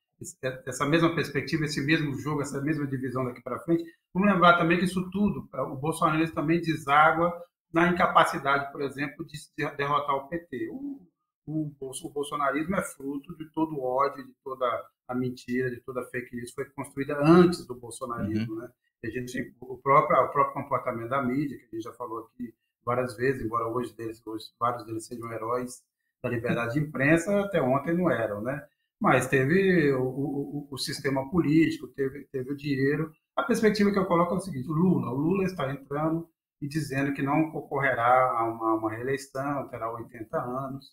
[0.64, 3.84] essa mesma perspectiva, esse mesmo jogo, essa mesma divisão daqui para frente.
[4.14, 7.32] Vamos lembrar também que isso tudo, o Bolsonaro também deságua
[7.72, 9.36] na incapacidade, por exemplo, de
[9.76, 10.68] derrotar o PT.
[10.70, 11.00] O
[11.46, 14.66] o, o bolsonarismo é fruto de todo o ódio, de toda
[15.08, 18.60] a mentira, de toda a fake news foi construída antes do bolsonarismo, uhum.
[18.60, 18.70] né?
[19.04, 22.54] A gente, o próprio, o próprio comportamento da mídia, que a gente já falou aqui
[22.84, 25.82] várias vezes, embora hoje, deles, hoje vários deles sejam heróis
[26.22, 28.64] da liberdade de imprensa, até ontem não eram, né?
[29.00, 33.12] Mas teve o, o, o, sistema político, teve, teve o dinheiro.
[33.34, 36.28] A perspectiva que eu coloco é o seguinte: o Lula, o Lula está entrando
[36.60, 40.86] e dizendo que não concorrerá a uma, uma reeleição, terá 80 anos.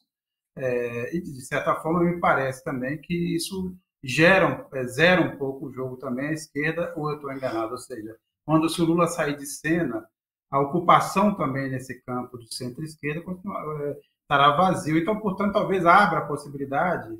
[0.58, 5.68] É, e, de certa forma, me parece também que isso gera, é, zera um pouco
[5.68, 7.74] o jogo também à esquerda, ou eu estou enganado?
[7.74, 10.04] Ou seja, quando o Lula sair de cena,
[10.52, 14.98] a ocupação também nesse campo de centro-esquerda é, estará vazio.
[14.98, 17.18] Então, portanto, talvez abra a possibilidade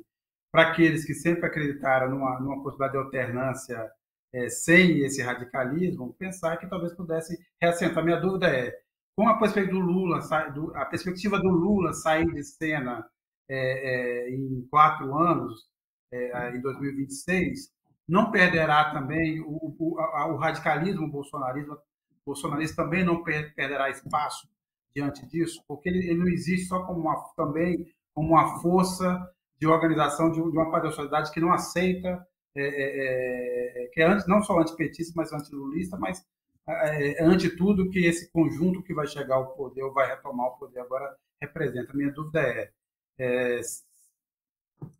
[0.52, 3.90] para aqueles que sempre acreditaram numa, numa possibilidade de alternância
[4.32, 8.04] é, sem esse radicalismo, pensar que talvez pudesse reassentar.
[8.04, 8.76] Minha dúvida é,
[9.16, 10.20] com a perspectiva do Lula,
[10.74, 13.06] a perspectiva do Lula sair de cena
[13.48, 15.68] é, é, em quatro anos,
[16.12, 17.70] é, em 2026,
[18.08, 21.76] não perderá também o, o, o radicalismo bolsonarismo,
[22.24, 24.48] bolsonarista também não perderá espaço
[24.94, 29.20] diante disso, porque ele, ele não existe só como uma, também como uma força
[29.58, 34.00] de organização de, de uma parte da sociedade que não aceita, é, é, é que
[34.00, 36.24] é antes, não só antipetista, mas antilulista, mas
[36.66, 40.58] é, ante tudo que esse conjunto que vai chegar ao poder ou vai retomar o
[40.58, 41.94] poder agora representa.
[41.94, 42.70] Minha dúvida é,
[43.18, 43.60] é,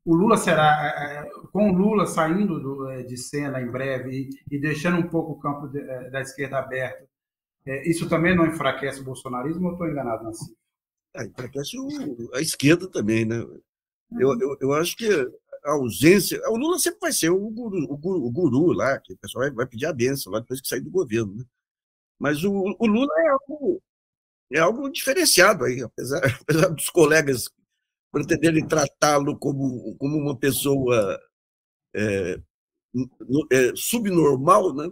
[0.04, 4.10] o Lula será, é, é, com o Lula saindo do, é, de cena em breve
[4.10, 5.80] e, e, deixando um pouco o campo de,
[6.10, 7.08] da esquerda aberto,
[7.66, 10.54] é, isso também não enfraquece o bolsonarismo ou estou enganado, Nancy?
[11.14, 13.36] É, enfraquece o, a esquerda também, né?
[14.18, 15.08] Eu, eu, eu, acho que
[15.64, 16.40] a ausência.
[16.48, 19.44] O Lula sempre vai ser o guru, o guru, o guru lá, que o pessoal
[19.44, 21.44] vai, vai, pedir a benção lá depois que sair do governo, né?
[22.18, 23.82] Mas o, o Lula é algo,
[24.52, 27.48] é algo diferenciado aí, apesar, apesar dos colegas
[28.12, 31.18] pretenderem tratá-lo como, como uma pessoa
[31.94, 32.40] é,
[33.52, 34.90] é, subnormal, né?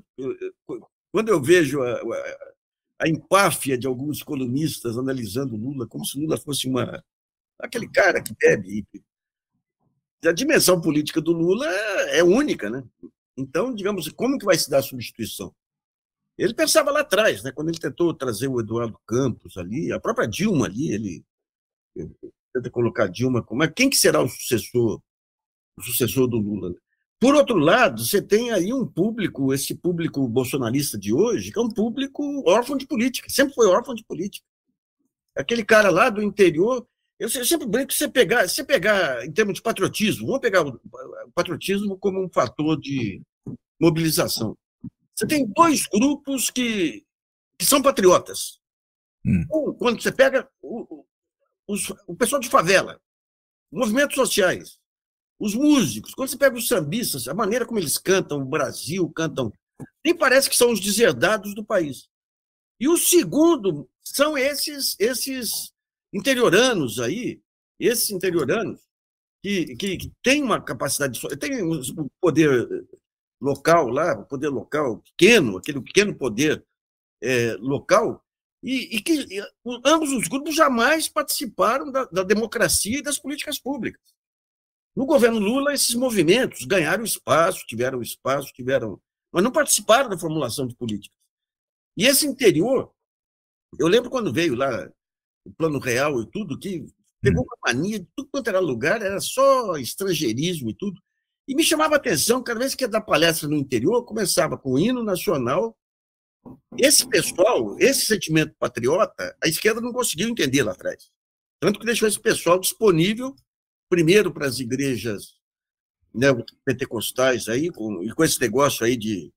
[1.13, 2.55] quando eu vejo a, a,
[2.99, 7.03] a, empáfia de alguns colunistas analisando Lula como se Lula fosse uma
[7.59, 8.87] aquele cara que bebe.
[10.25, 11.67] A dimensão política do Lula
[12.11, 12.85] é única, né?
[13.37, 15.55] Então, digamos, como que vai se dar a substituição?
[16.37, 17.53] Ele pensava lá atrás, né?
[17.53, 21.25] Quando ele tentou trazer o Eduardo Campos ali, a própria Dilma ali, ele
[22.53, 25.03] tenta colocar Dilma como é quem que será o sucessor,
[25.77, 26.75] o sucessor do Lula.
[27.21, 31.63] Por outro lado, você tem aí um público, esse público bolsonarista de hoje, que é
[31.63, 34.47] um público órfão de política, sempre foi órfão de política.
[35.37, 36.87] Aquele cara lá do interior
[37.19, 41.33] Eu sempre brinco que você pegar, você pegar, em termos de patriotismo, vamos pegar o
[41.35, 43.21] patriotismo como um fator de
[43.81, 44.57] mobilização.
[45.15, 47.05] Você tem dois grupos que,
[47.59, 48.61] que são patriotas.
[49.27, 49.45] Hum.
[49.53, 51.05] Um, quando você pega o,
[51.67, 51.75] o,
[52.07, 53.01] o pessoal de favela,
[53.73, 54.79] movimentos sociais,
[55.39, 59.53] os músicos, quando você pega os sambistas, a maneira como eles cantam o Brasil, cantam,
[60.05, 62.09] nem parece que são os deserdados do país.
[62.81, 65.73] E o segundo são esses esses
[66.13, 67.41] interioranos aí,
[67.79, 68.81] esses interioranos
[69.43, 72.87] que, que, que têm uma capacidade, de, tem um poder
[73.41, 76.65] local lá, o poder local pequeno, aquele pequeno poder
[77.23, 78.25] é, local,
[78.63, 79.43] e, e, que e,
[79.85, 84.03] ambos os grupos jamais participaram da, da, democracia e das políticas públicas.
[84.99, 90.67] No governo Lula, esses movimentos ganharam espaço, tiveram espaço, tiveram, mas não participaram da formulação
[90.67, 91.17] de políticas.
[91.97, 92.93] E esse interior,
[93.79, 94.91] eu lembro quando veio lá
[95.45, 96.85] o Plano Real e tudo, que
[97.21, 101.01] pegou uma mania de tudo quanto era lugar, era só estrangeirismo e tudo.
[101.47, 104.73] E me chamava a atenção, cada vez que ia dar palestra no interior, começava com
[104.73, 105.79] o hino nacional.
[106.77, 111.09] Esse pessoal, esse sentimento patriota, a esquerda não conseguiu entender lá atrás.
[111.61, 113.37] Tanto que deixou esse pessoal disponível,
[113.89, 115.39] primeiro para as igrejas
[116.15, 116.29] né,
[116.65, 119.33] pentecostais aí, com, e com esse negócio aí de,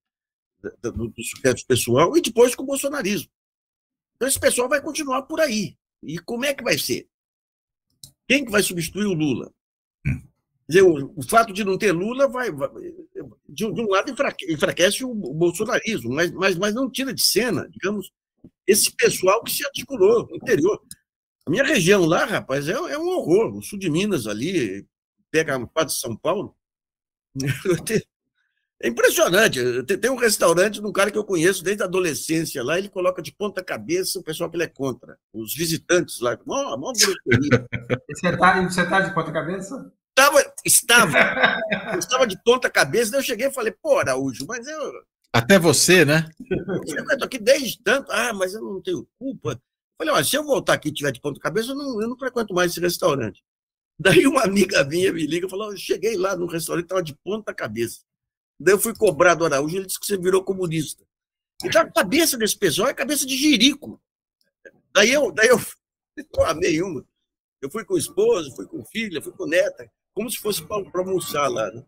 [0.82, 3.30] do, do sucesso pessoal, e depois com o bolsonarismo.
[4.16, 5.76] Então esse pessoal vai continuar por aí.
[6.04, 7.08] E como é que vai ser?
[8.28, 9.52] Quem que vai substituir o Lula?
[10.06, 10.22] Hum.
[10.68, 12.70] Dizer, o, o, fato de não ter Lula vai, vai
[13.50, 17.22] de, de, um lado enfraquece, enfraquece o, o, bolsonarismo, mas, mas, mas não tira de
[17.22, 18.12] cena, digamos,
[18.66, 20.82] esse pessoal que se articulou no interior.
[21.46, 23.58] A minha região lá, rapaz, é, é um horror.
[23.58, 24.86] O sul de Minas ali,
[25.30, 26.56] pega a parte de São Paulo.
[28.84, 29.60] É impressionante.
[29.84, 33.22] Tem um restaurante de um cara que eu conheço desde a adolescência lá, ele coloca
[33.22, 35.18] de ponta cabeça o pessoal que ele é contra.
[35.32, 36.38] Os visitantes lá.
[36.46, 37.12] Mó, mó você
[38.12, 39.94] está você tá de ponta cabeça?
[40.18, 41.18] Estava, estava.
[41.94, 44.92] eu estava de ponta cabeça, daí eu cheguei e falei, pô, Araújo, mas eu.
[45.32, 46.28] Até você, né?
[46.50, 48.12] Eu estou aqui desde tanto.
[48.12, 49.62] Ah, mas eu não tenho culpa.
[50.02, 52.10] Eu falei, olha, se eu voltar aqui e tiver de ponta cabeça, eu não, eu
[52.10, 53.44] não frequento mais esse restaurante.
[54.00, 57.14] Daí uma amiga minha me liga e falou: eu cheguei lá no restaurante, estava de
[57.24, 58.02] ponta cabeça.
[58.60, 61.04] Daí eu fui cobrar do Araújo, ele disse que você virou comunista.
[61.64, 64.02] Então a cabeça desse pessoal é cabeça de jirico.
[64.92, 65.62] Daí eu, daí eu
[66.36, 67.06] não amei uma.
[67.62, 70.84] Eu fui com o esposo, fui com filha, fui com neta, como se fosse para
[70.96, 71.70] almoçar lá.
[71.72, 71.86] Né?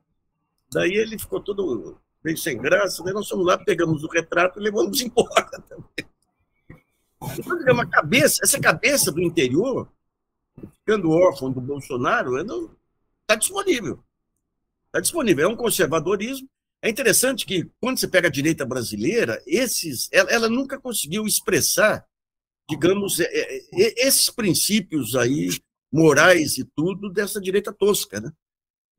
[0.72, 4.64] Daí ele ficou todo meio sem graça, daí nós fomos lá, pegamos o retrato e
[4.64, 6.13] levamos embora também.
[7.38, 9.90] Então, uma cabeça, essa cabeça do interior,
[10.80, 12.38] ficando órfão do Bolsonaro,
[13.22, 14.04] está disponível.
[14.88, 15.46] Está disponível.
[15.46, 16.48] É um conservadorismo
[16.84, 22.06] é interessante que, quando você pega a direita brasileira, esses, ela, ela nunca conseguiu expressar,
[22.70, 25.48] digamos, é, é, é, esses princípios aí,
[25.90, 28.20] morais e tudo, dessa direita tosca.
[28.20, 28.30] Né?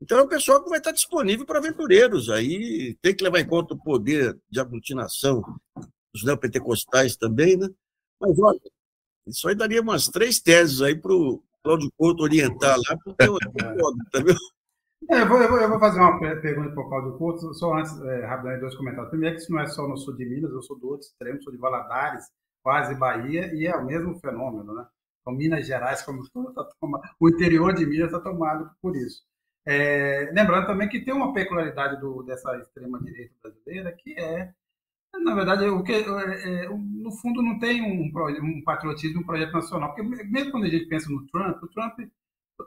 [0.01, 2.31] Então, é um pessoal que vai estar disponível para aventureiros.
[2.31, 5.43] Aí tem que levar em conta o poder de aglutinação
[6.11, 7.59] dos neopentecostais também.
[7.59, 7.69] Né?
[8.27, 8.61] Mas, olha,
[9.27, 13.37] isso aí daria umas três teses aí para o Cláudio Couto orientar lá, porque eu,
[14.11, 14.39] tá vendo?
[15.11, 18.25] É, eu, vou, eu, vou, fazer uma pergunta para o Claudio Couto, só antes, é,
[18.25, 19.11] rapidamente, dois comentários.
[19.11, 21.43] Primeiro, que isso não é só no sul de Minas, eu sou do outro extremo,
[21.43, 22.25] sou de Valadares,
[22.63, 24.87] quase Bahia, e é o mesmo fenômeno, né?
[25.21, 26.23] Então, Minas Gerais, como
[26.55, 26.67] tá
[27.21, 29.23] o interior de Minas está tomado por isso.
[29.67, 34.55] É, lembrando também que tem uma peculiaridade do, dessa extrema-direita brasileira, que é,
[35.21, 38.11] na verdade, o que, é, é no fundo não tem um,
[38.43, 39.95] um patriotismo, um projeto nacional.
[39.95, 41.99] Porque mesmo quando a gente pensa no Trump, o Trump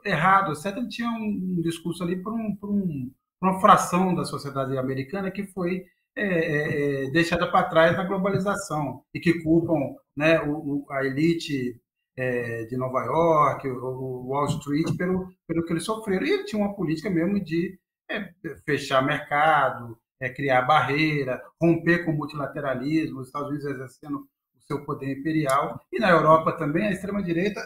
[0.06, 0.80] errado, certo?
[0.80, 5.86] Ele tinha um, discurso ali para um, um, uma fração da sociedade americana que foi
[6.16, 11.80] é, é, é deixada para trás na globalização e que culpam né, o, a elite
[12.18, 16.26] é, de Nova York, o, o, Wall Street, pelo, pelo que eles sofreram.
[16.26, 17.80] E ele tinha uma política mesmo de
[18.10, 18.32] é,
[18.66, 24.84] fechar mercado, é, criar barreira, romper com o multilateralismo, os Estados Unidos exercendo o seu
[24.86, 25.80] poder imperial.
[25.92, 27.62] E na Europa também, a extrema-direita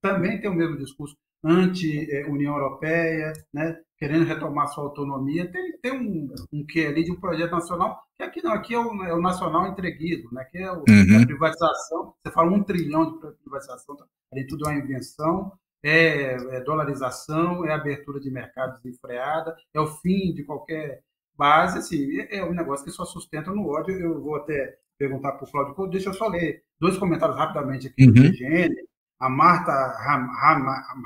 [0.00, 6.34] também tem o mesmo discurso anti-União Europeia, né, querendo retomar sua autonomia, tem, tem um,
[6.52, 9.20] um quê ali de um projeto nacional, que aqui não, aqui é o, é o
[9.20, 11.22] nacional entreguido, né, que é o, uhum.
[11.22, 13.96] a privatização, você fala um trilhão de privatização,
[14.32, 19.86] ali tudo é uma invenção, é, é, dolarização, é abertura de mercado desenfreada, é o
[19.86, 21.00] fim de qualquer
[21.36, 25.46] base, assim, é, um negócio que só sustenta no ódio, eu vou até perguntar para
[25.46, 28.12] o Cláudio, deixa eu só ler dois comentários rapidamente aqui uhum.
[28.12, 28.74] do IGN,
[29.20, 29.72] a Marta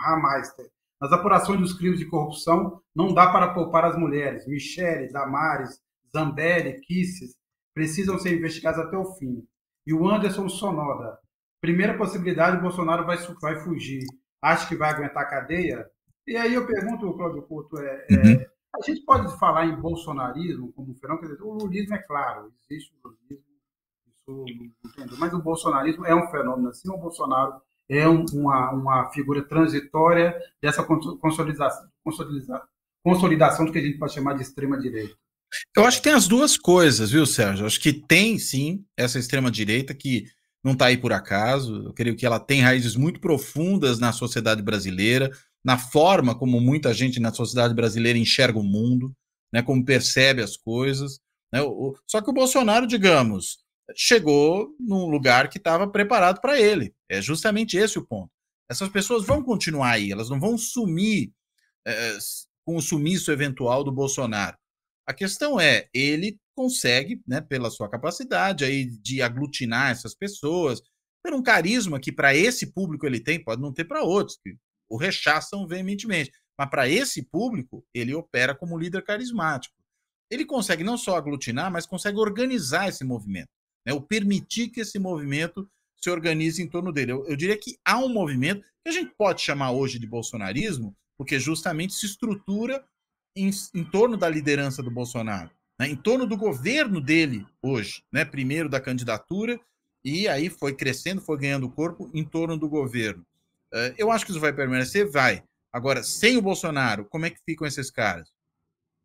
[0.04, 0.66] Hameister.
[1.00, 4.46] Nas apurações dos crimes de corrupção, não dá para poupar as mulheres.
[4.46, 5.80] Michele, Damares,
[6.12, 7.34] Zambelli, Kisses
[7.74, 9.42] precisam ser investigadas até o fim.
[9.86, 11.18] E o Anderson Sonoda.
[11.60, 14.04] Primeira possibilidade, o Bolsonaro vai, vai fugir.
[14.42, 15.86] acha que vai aguentar a cadeia.
[16.26, 18.44] E aí eu pergunto, Cláudio Couto, é, é uhum.
[18.74, 21.26] A gente pode falar em bolsonarismo como um fenômeno?
[21.26, 23.44] Quer dizer, o lulismo é claro, existe o lulismo,
[24.06, 29.42] isso mas o bolsonarismo é um fenômeno assim, o Bolsonaro é um, uma, uma figura
[29.42, 31.88] transitória dessa consolidação,
[33.02, 35.16] consolidação, do que a gente pode chamar de extrema-direita.
[35.76, 37.66] Eu acho que tem as duas coisas, viu, Sérgio?
[37.66, 40.26] Acho que tem, sim, essa extrema-direita que
[40.62, 41.86] não está aí por acaso.
[41.86, 45.30] Eu creio que ela tem raízes muito profundas na sociedade brasileira,
[45.64, 49.14] na forma como muita gente na sociedade brasileira enxerga o mundo,
[49.52, 51.20] né, como percebe as coisas.
[51.52, 51.60] Né?
[52.06, 53.58] Só que o Bolsonaro, digamos,
[53.94, 56.94] chegou num lugar que estava preparado para ele.
[57.08, 58.30] É justamente esse o ponto.
[58.70, 61.32] Essas pessoas vão continuar aí, elas não vão sumir
[61.86, 62.18] é,
[62.64, 64.56] com o sumiço eventual do Bolsonaro.
[65.06, 70.80] A questão é, ele consegue, né, pela sua capacidade aí de aglutinar essas pessoas,
[71.22, 74.54] por um carisma que para esse público ele tem, pode não ter para outros, que
[74.90, 79.74] o rechaçam veementemente, mas para esse público ele opera como líder carismático.
[80.30, 83.50] Ele consegue não só aglutinar, mas consegue organizar esse movimento
[83.84, 87.12] né, o permitir que esse movimento se organize em torno dele.
[87.12, 90.96] Eu, eu, diria que há um movimento que a gente pode chamar hoje de bolsonarismo,
[91.18, 92.84] porque justamente se estrutura
[93.36, 98.24] em, em torno da liderança do Bolsonaro, né, em torno do governo dele hoje, né,
[98.24, 99.60] primeiro da candidatura,
[100.02, 103.24] e aí foi crescendo, foi ganhando corpo em torno do governo.
[103.96, 105.08] Eu acho que isso vai permanecer?
[105.10, 105.44] Vai.
[105.72, 108.30] Agora, sem o Bolsonaro, como é que ficam esses caras?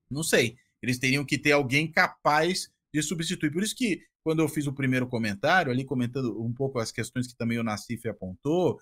[0.10, 0.56] Não sei.
[0.82, 3.52] Eles teriam que ter alguém capaz de substituir.
[3.52, 7.28] Por isso que quando eu fiz o primeiro comentário, ali comentando um pouco as questões
[7.28, 8.80] que também o Nassif apontou,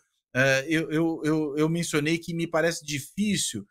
[0.67, 3.65] eu, eu, eu, eu mencionei que me parece difícil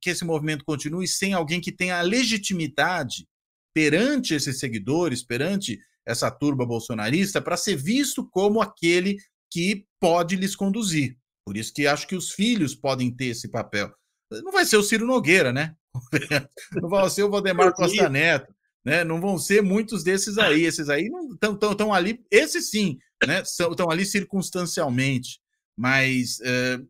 [0.00, 3.28] que esse movimento continue sem alguém que tenha a legitimidade
[3.74, 9.18] perante esses seguidores, perante essa turba bolsonarista, para ser visto como aquele
[9.52, 11.16] que pode lhes conduzir.
[11.50, 13.92] Por isso que acho que os filhos podem ter esse papel.
[14.30, 15.74] Não vai ser o Ciro Nogueira, né?
[16.80, 19.04] Não vai ser o Valdemar Costa Neto né?
[19.04, 20.62] Não vão ser muitos desses aí.
[20.62, 21.10] Esses aí
[21.42, 23.42] estão ali, esses sim, né?
[23.42, 25.40] Estão ali circunstancialmente,
[25.76, 26.80] mas é,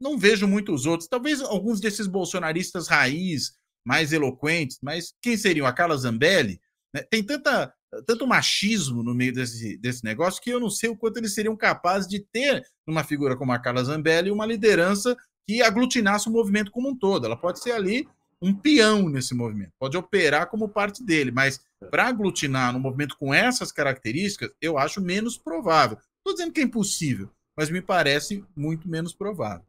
[0.00, 1.08] não vejo muitos outros.
[1.08, 3.52] Talvez alguns desses bolsonaristas raiz,
[3.84, 5.66] mais eloquentes, mas quem seriam?
[5.66, 6.60] A Carla Zambelli?
[6.92, 7.02] Né?
[7.10, 11.18] Tem tanta, tanto machismo no meio desse, desse negócio que eu não sei o quanto
[11.18, 16.28] eles seriam capazes de ter, numa figura como a Carla Zambelli, uma liderança que aglutinasse
[16.28, 17.26] o movimento como um todo.
[17.26, 18.08] Ela pode ser ali
[18.40, 23.32] um peão nesse movimento, pode operar como parte dele, mas para aglutinar no movimento com
[23.32, 25.96] essas características, eu acho menos provável.
[26.18, 29.64] Estou dizendo que é impossível, mas me parece muito menos provável.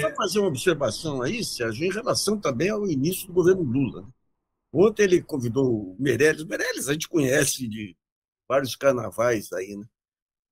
[0.00, 4.08] Só fazer uma observação aí, Sérgio, em relação também ao início do governo Lula.
[4.72, 6.42] Ontem ele convidou o Meirelles.
[6.42, 7.96] O Meirelles a gente conhece de
[8.48, 9.86] vários carnavais aí, né?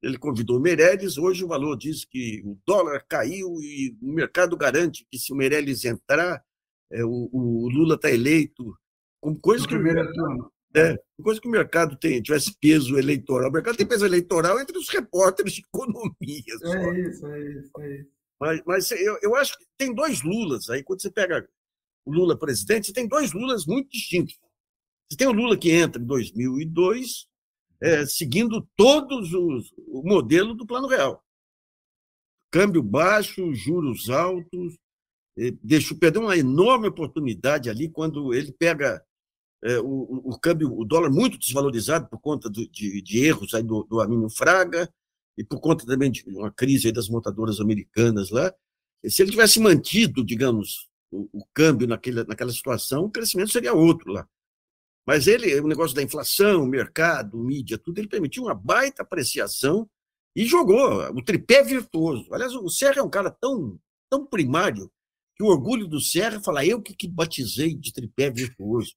[0.03, 1.19] Ele convidou o Meirelles.
[1.19, 5.37] Hoje o valor diz que o dólar caiu e o mercado garante que se o
[5.37, 6.43] Meirelles entrar,
[6.91, 8.77] é, o, o, Lula está eleito,
[9.21, 9.75] com coisa que,
[10.75, 13.51] é, coisa que o mercado tem, tivesse peso eleitoral.
[13.51, 16.13] O mercado tem peso eleitoral entre os repórteres de economia.
[16.21, 16.93] É só.
[16.93, 18.11] isso, é isso, é isso.
[18.39, 20.83] Mas, mas eu, eu acho que tem dois Lulas aí.
[20.83, 21.49] Quando você pega
[22.07, 24.39] o Lula presidente, você tem dois Lulas muito distintos.
[25.09, 27.27] Você tem o Lula que entra em 2002,
[27.81, 31.23] é, seguindo todos os o modelo do Plano Real.
[32.51, 34.79] Câmbio baixo, juros altos,
[35.63, 39.05] deixou perder uma enorme oportunidade ali quando ele pega
[39.63, 43.63] é, o, o, câmbio, o dólar muito desvalorizado por conta do, de, de, erros aí
[43.63, 44.89] do, do Arminio Fraga
[45.37, 48.53] e por conta também de uma crise das montadoras americanas lá.
[49.05, 54.13] Se ele tivesse mantido, digamos, o, o câmbio naquele, naquela situação, o crescimento seria outro
[54.13, 54.29] lá.
[55.07, 59.89] Mas ele, o negócio da inflação, mercado, mídia, tudo, ele permitiu uma baita apreciação
[60.35, 62.33] e jogou o tripé virtuoso.
[62.35, 63.79] Aliás, o Serra é um cara tão,
[64.11, 64.91] tão primário
[65.37, 68.95] que o orgulho do Serra é falar, eu que, que batizei de tripé virtuoso.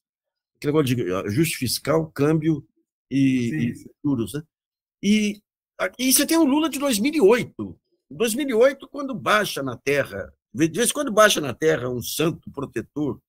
[0.55, 2.65] Aquele negócio de ajuste fiscal, câmbio
[3.10, 4.34] e, sim, juros.
[4.34, 4.43] Né?
[5.03, 5.41] E,
[5.97, 7.79] e você tem o Lula de 2008.
[8.12, 12.50] Em 2008, quando baixa na Terra, de vez em quando baixa na Terra um santo
[12.52, 13.22] protetor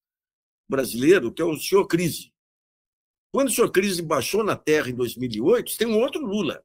[0.68, 2.33] brasileiro, que é o senhor Crise.
[3.33, 6.62] Quando o senhor Crise baixou na Terra em 2008, tem um outro Lula.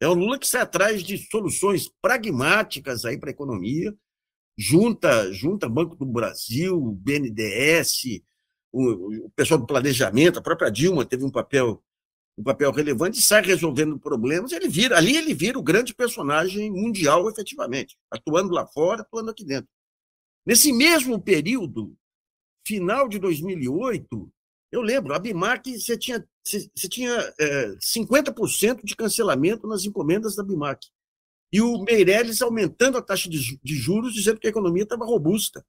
[0.00, 3.96] É o Lula que sai atrás de soluções pragmáticas aí para a economia,
[4.58, 8.22] junta, junta Banco do Brasil, BNDES,
[8.72, 11.82] o, o pessoal do planejamento, a própria Dilma teve um papel
[12.38, 16.70] um papel relevante e sai resolvendo problemas, ele vira, ali ele vira o grande personagem
[16.70, 19.70] mundial efetivamente, atuando lá fora, atuando aqui dentro.
[20.44, 21.96] Nesse mesmo período,
[22.66, 24.30] final de 2008,
[24.70, 30.42] eu lembro, a Bimac, você tinha, você tinha é, 50% de cancelamento nas encomendas da
[30.42, 30.86] Bimac.
[31.52, 35.64] e o Meirelles aumentando a taxa de, de juros, dizendo que a economia estava robusta.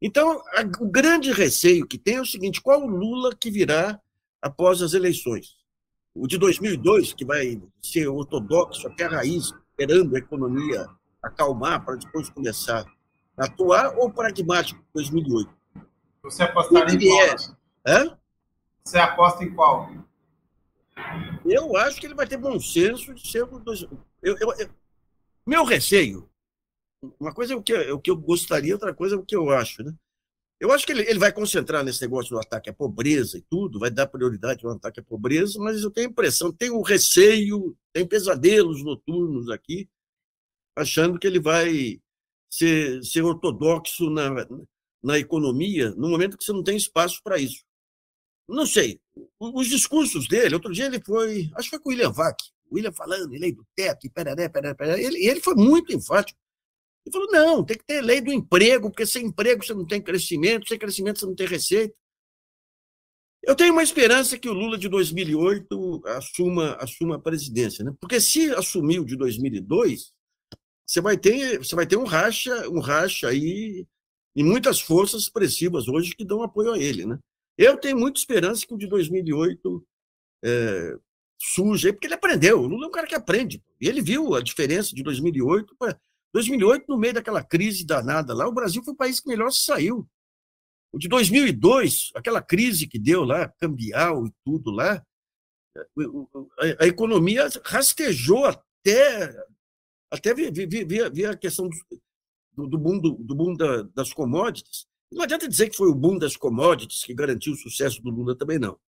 [0.00, 4.00] Então, a, o grande receio que tem é o seguinte: qual o Lula que virá
[4.40, 5.56] após as eleições?
[6.14, 10.86] O de 2002, que vai ser ortodoxo até a raiz, esperando a economia
[11.20, 12.84] acalmar para depois começar
[13.36, 15.52] a atuar, ou pragmático, 2008?
[16.22, 17.54] Você apostaria em qual?
[17.84, 17.92] É?
[17.92, 18.18] Hã?
[18.84, 19.90] Você aposta em qual?
[21.44, 23.40] Eu acho que ele vai ter bom senso de ser.
[23.40, 23.88] Eu,
[24.22, 24.70] eu, eu,
[25.44, 26.28] meu receio,
[27.18, 29.34] uma coisa é o que, é o que eu gostaria, outra coisa é o que
[29.34, 29.82] eu acho.
[29.82, 29.92] Né?
[30.60, 33.78] Eu acho que ele, ele vai concentrar nesse negócio do ataque à pobreza e tudo,
[33.78, 38.06] vai dar prioridade ao ataque à pobreza, mas eu tenho a impressão, tenho receio, tenho
[38.06, 39.88] pesadelos noturnos aqui,
[40.76, 42.00] achando que ele vai
[42.50, 44.30] ser, ser ortodoxo na,
[45.02, 47.64] na economia, no momento que você não tem espaço para isso.
[48.48, 49.00] Não sei.
[49.38, 52.38] Os discursos dele, outro dia ele foi, acho que foi com o William Vac,
[52.70, 55.02] o William falando, lei do teto, e peraré, peraré.
[55.02, 56.38] Ele, ele foi muito enfático.
[57.04, 60.02] Ele falou: não, tem que ter lei do emprego, porque sem emprego você não tem
[60.02, 61.94] crescimento, sem crescimento você não tem receita.
[63.46, 67.92] Eu tenho uma esperança que o Lula de 2008 assuma, assuma a presidência, né?
[68.00, 70.12] porque se assumiu de 2002,
[70.86, 73.86] você vai ter, você vai ter um racha, um racha aí
[74.34, 77.04] e muitas forças expressivas hoje que dão apoio a ele.
[77.04, 77.18] Né?
[77.56, 79.86] Eu tenho muita esperança que o de 2008
[80.42, 80.96] é,
[81.38, 82.60] surja, porque ele aprendeu.
[82.60, 83.62] O Lula é um cara que aprende.
[83.80, 85.98] E ele viu a diferença de 2008 para
[86.34, 90.06] 2008, no meio daquela crise danada lá, o Brasil foi o país que melhor saiu.
[90.92, 95.04] O de 2002, aquela crise que deu lá, cambial e tudo lá,
[96.80, 99.34] a, economia rastejou até
[100.10, 101.68] até via, a questão
[102.52, 104.86] do, do boom, do, do boom da, das commodities.
[105.12, 108.36] Não adianta dizer que foi o boom das commodities que garantiu o sucesso do Lula
[108.36, 108.72] também, não.
[108.72, 108.78] O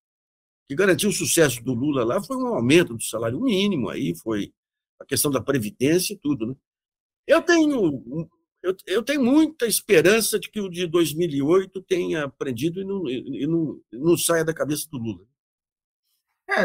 [0.69, 4.53] que garantiu o sucesso do Lula lá foi um aumento do salário mínimo, aí foi
[5.01, 6.47] a questão da previdência e tudo.
[6.47, 6.57] Né?
[7.27, 8.31] Eu tenho,
[8.63, 13.47] eu, eu tenho muita esperança de que o de 2008 tenha aprendido e não, e
[13.47, 15.25] não, não saia da cabeça do Lula.
[16.49, 16.65] É,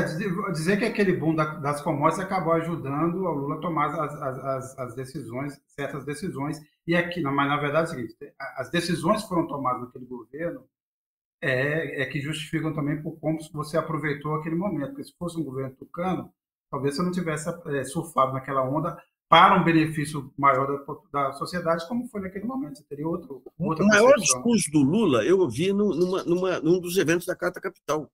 [0.52, 4.96] dizer que aquele boom das commodities acabou ajudando o Lula a tomar as, as, as,
[4.96, 9.48] decisões, certas decisões, e aqui, mas na verdade é o seguinte, as decisões que foram
[9.48, 10.64] tomadas naquele governo
[11.42, 15.44] é, é que justificam também por como você aproveitou aquele momento, porque se fosse um
[15.44, 16.32] governo tucano,
[16.70, 19.02] talvez você não tivesse é, surfado naquela onda
[19.32, 23.86] para um benefício maior da, da sociedade, como foi naquele momento, você teria outro, outra
[23.86, 28.12] O maior discurso do Lula eu ouvi numa, numa, num dos eventos da Carta Capital,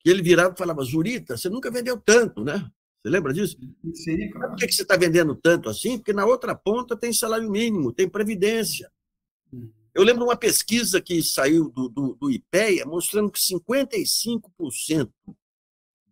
[0.00, 2.68] que ele virava e falava, Zurita, você nunca vendeu tanto, né?
[3.00, 3.56] Você lembra disso?
[3.94, 4.50] Sim, claro.
[4.50, 5.96] Por que você está vendendo tanto assim?
[5.96, 8.90] Porque na outra ponta tem salário mínimo, tem previdência.
[9.52, 9.70] Uhum.
[9.94, 15.08] Eu lembro uma pesquisa que saiu do, do, do IPEA mostrando que 55%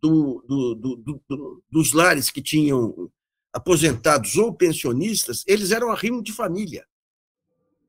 [0.00, 3.10] do, do, do, dos lares que tinham
[3.52, 6.86] aposentados ou pensionistas, eles eram arrimo de família.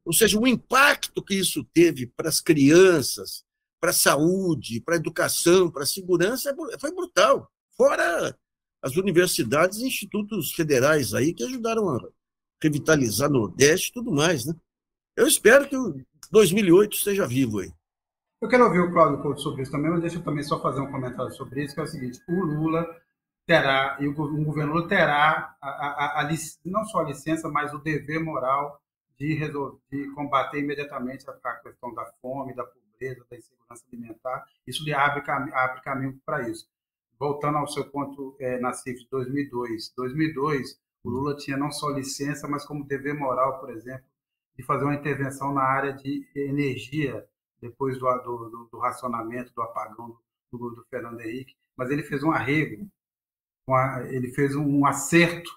[0.05, 3.43] Ou seja, o impacto que isso teve para as crianças,
[3.79, 7.49] para a saúde, para a educação, para a segurança, é foi brutal.
[7.75, 8.35] Fora
[8.81, 11.99] as universidades e institutos federais aí que ajudaram a
[12.61, 14.53] revitalizar Nordeste e tudo mais, né?
[15.15, 16.01] Eu espero que o
[16.31, 17.71] 2008 esteja vivo aí.
[18.41, 20.91] Eu quero ouvir o Cláudio sobre isso também, mas deixa eu também só fazer um
[20.91, 22.87] comentário sobre isso, que é o seguinte, o Lula
[23.49, 26.29] terá, e o, governo Lula terá a, a, a,
[26.63, 28.79] não só a licença, mas o dever moral
[29.17, 34.45] de, resolver, de combater imediatamente a questão da fome, da pobreza, da insegurança alimentar.
[34.67, 36.69] Isso lhe abre, abre caminho para isso.
[37.17, 39.93] Voltando ao seu ponto é, na CIF de 2002.
[39.97, 44.05] 2002, o Lula tinha não só licença, mas como dever moral, por exemplo,
[44.55, 47.27] de fazer uma intervenção na área de energia,
[47.59, 50.15] depois do, do, do racionamento, do apagão
[50.51, 52.87] do, do Fernando Henrique, mas ele fez um arrego,
[54.09, 55.49] ele fez um acerto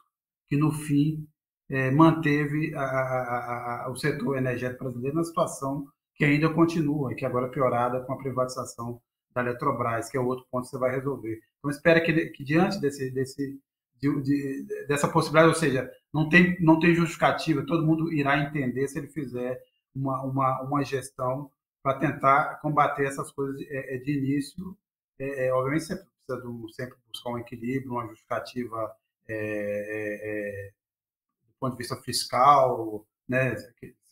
[0.49, 1.27] que, no fim,
[1.71, 7.17] é, manteve a, a, a, o setor energético brasileiro na situação que ainda continua, e
[7.17, 9.01] que agora é piorada com a privatização
[9.35, 11.41] da Eletrobras, que é outro ponto que você vai resolver.
[11.59, 13.59] Então, espera que, que diante desse, desse,
[14.01, 18.87] de, de, dessa possibilidade, ou seja, não tem, não tem justificativa, todo mundo irá entender
[18.89, 19.59] se ele fizer
[19.95, 21.51] uma, uma, uma gestão
[21.83, 24.77] para tentar combater essas coisas é, é de início.
[25.19, 25.87] É, é, obviamente,
[26.33, 28.91] precisa do, sempre buscar um equilíbrio, uma justificativa
[29.29, 30.73] é, é,
[31.47, 33.55] do ponto de vista fiscal, né,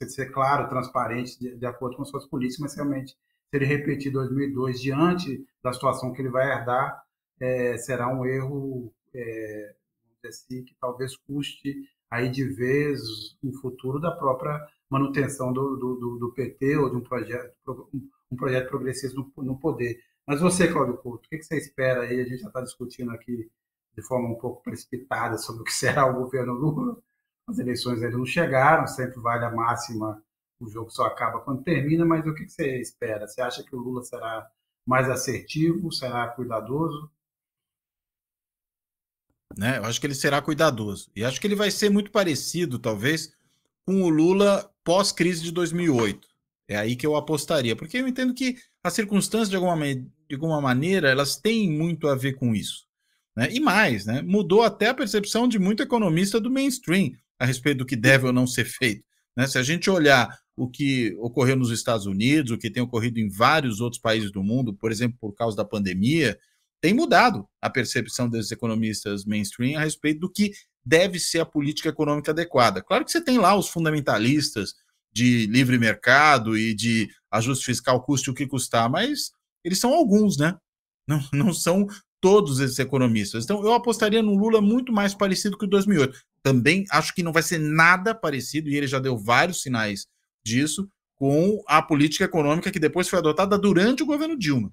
[0.06, 4.80] ser claro, transparente, de, de acordo com suas políticas, mas realmente, se ele repetir 2002
[4.80, 7.02] diante da situação que ele vai herdar,
[7.40, 9.74] é, será um erro, é,
[10.26, 11.74] assim, que talvez custe
[12.10, 13.00] aí de vez
[13.42, 17.54] um futuro da própria manutenção do, do, do PT ou de um projeto,
[18.30, 20.00] um projeto progressista no, no poder.
[20.30, 22.20] Mas você, Cláudio Couto, o que você espera aí?
[22.20, 23.50] A gente já está discutindo aqui
[23.96, 26.96] de forma um pouco precipitada sobre o que será o governo Lula.
[27.48, 30.22] As eleições ainda não chegaram, sempre vale a máxima,
[30.60, 33.26] o jogo só acaba quando termina, mas o que você espera?
[33.26, 34.48] Você acha que o Lula será
[34.86, 37.10] mais assertivo, será cuidadoso?
[39.58, 39.78] Né?
[39.78, 41.10] Eu acho que ele será cuidadoso.
[41.16, 43.36] E acho que ele vai ser muito parecido, talvez,
[43.84, 46.28] com o Lula pós-crise de 2008.
[46.68, 49.74] É aí que eu apostaria, porque eu entendo que as circunstâncias, de alguma,
[50.30, 52.86] de alguma maneira, elas têm muito a ver com isso.
[53.36, 53.48] Né?
[53.52, 54.22] E mais, né?
[54.22, 58.32] mudou até a percepção de muito economista do mainstream a respeito do que deve ou
[58.32, 59.04] não ser feito.
[59.36, 59.46] Né?
[59.46, 63.28] Se a gente olhar o que ocorreu nos Estados Unidos, o que tem ocorrido em
[63.28, 66.38] vários outros países do mundo, por exemplo, por causa da pandemia,
[66.80, 70.52] tem mudado a percepção desses economistas mainstream a respeito do que
[70.84, 72.82] deve ser a política econômica adequada.
[72.82, 74.74] Claro que você tem lá os fundamentalistas
[75.12, 79.32] de livre mercado e de ajuste fiscal custe o que custar, mas
[79.64, 80.56] eles são alguns, né?
[81.06, 81.86] Não, não são
[82.20, 83.44] todos esses economistas.
[83.44, 86.20] Então, eu apostaria no Lula muito mais parecido que o 2008.
[86.42, 90.06] Também acho que não vai ser nada parecido, e ele já deu vários sinais
[90.44, 94.72] disso, com a política econômica que depois foi adotada durante o governo Dilma.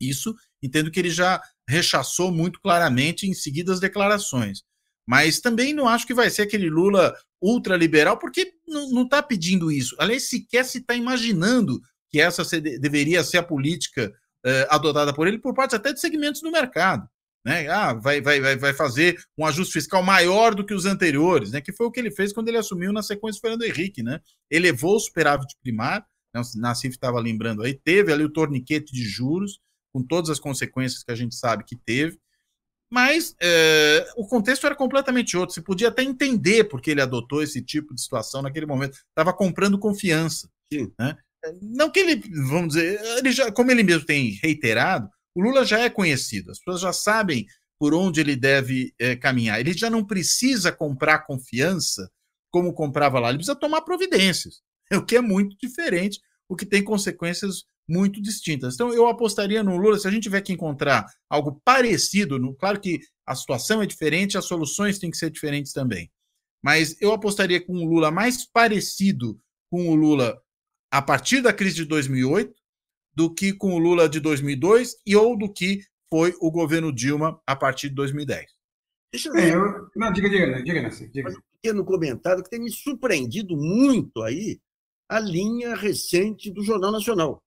[0.00, 4.62] Isso entendo que ele já rechaçou muito claramente em seguidas declarações.
[5.06, 9.96] Mas também não acho que vai ser aquele Lula ultraliberal, porque não está pedindo isso.
[9.98, 11.80] Aliás, sequer se está imaginando
[12.12, 14.12] que essa deveria ser a política
[14.44, 17.08] eh, adotada por ele, por parte até de segmentos do mercado.
[17.44, 17.66] Né?
[17.68, 21.60] Ah, vai, vai, vai fazer um ajuste fiscal maior do que os anteriores, né?
[21.60, 24.02] que foi o que ele fez quando ele assumiu na sequência do Fernando Henrique.
[24.02, 24.20] Né?
[24.50, 26.04] Elevou o superávit primário,
[26.34, 26.40] né?
[26.40, 29.60] o Nassif estava lembrando aí, teve ali o torniquete de juros,
[29.92, 32.18] com todas as consequências que a gente sabe que teve,
[32.90, 35.54] mas é, o contexto era completamente outro.
[35.54, 38.98] Você podia até entender porque ele adotou esse tipo de situação naquele momento.
[39.08, 40.46] Estava comprando confiança.
[40.98, 41.16] Né?
[41.60, 45.80] Não que ele, vamos dizer, ele já, como ele mesmo tem reiterado, o Lula já
[45.80, 47.46] é conhecido, as pessoas já sabem
[47.78, 49.58] por onde ele deve é, caminhar.
[49.58, 52.08] Ele já não precisa comprar confiança
[52.50, 54.62] como comprava lá, ele precisa tomar providências,
[54.92, 58.74] o que é muito diferente, o que tem consequências muito distintas.
[58.74, 62.80] Então, eu apostaria no Lula, se a gente tiver que encontrar algo parecido, no, claro
[62.80, 66.10] que a situação é diferente, as soluções têm que ser diferentes também.
[66.62, 69.40] Mas eu apostaria com o Lula mais parecido
[69.70, 70.40] com o Lula
[70.92, 72.54] a partir da crise de 2008
[73.14, 77.40] do que com o Lula de 2002 e ou do que foi o governo Dilma
[77.46, 78.46] a partir de 2010.
[79.10, 79.52] Deixa eu ver.
[79.52, 79.88] É, eu...
[79.96, 81.30] Não, diga, diga, diga, diga.
[81.30, 84.60] Um pequeno comentário que tem me surpreendido muito aí
[85.08, 87.42] a linha recente do Jornal Nacional.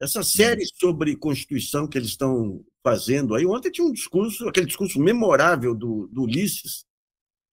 [0.00, 5.00] Essa série sobre Constituição que eles estão fazendo aí, ontem tinha um discurso, aquele discurso
[5.00, 6.84] memorável do, do Ulisses,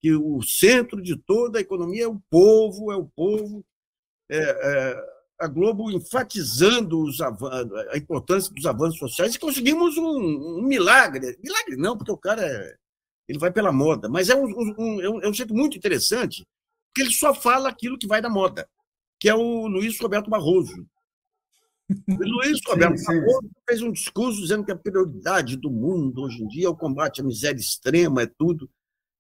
[0.02, 3.66] que o centro de toda a economia é o povo, é o povo.
[4.30, 10.62] É, é, a Globo enfatizando os a importância dos avanços sociais e conseguimos um, um,
[10.62, 11.38] milagre.
[11.44, 12.76] Milagre não, porque o cara é,
[13.28, 16.46] ele vai pela moda, mas é um, um, é um, é um jeito muito interessante,
[16.88, 18.68] porque ele só fala aquilo que vai da moda,
[19.20, 20.86] que é o Luiz Roberto Barroso.
[22.08, 23.50] O Luiz Roberto sim, sim.
[23.68, 27.20] fez um discurso dizendo que a prioridade do mundo hoje em dia é o combate
[27.20, 28.70] à miséria extrema, é tudo.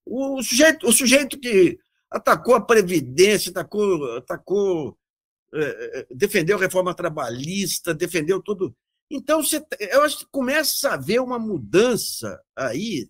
[0.05, 1.77] O sujeito, o sujeito que
[2.09, 4.97] atacou a Previdência, atacou, atacou
[6.11, 8.75] defendeu a reforma trabalhista, defendeu tudo.
[9.09, 13.07] Então, você, eu acho que começa a haver uma mudança aí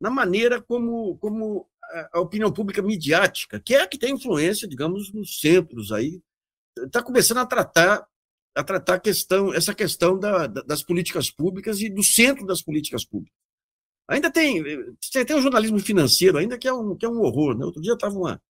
[0.00, 1.66] na maneira como, como
[2.12, 6.20] a opinião pública midiática, que é a que tem influência, digamos, nos centros aí,
[6.78, 8.06] está começando a tratar
[8.54, 13.36] a tratar questão, essa questão da, das políticas públicas e do centro das políticas públicas.
[14.08, 14.62] Ainda tem,
[15.26, 17.54] tem o jornalismo financeiro, ainda que é um, que é um horror.
[17.56, 17.66] Né?
[17.66, 18.40] Outro dia estava uma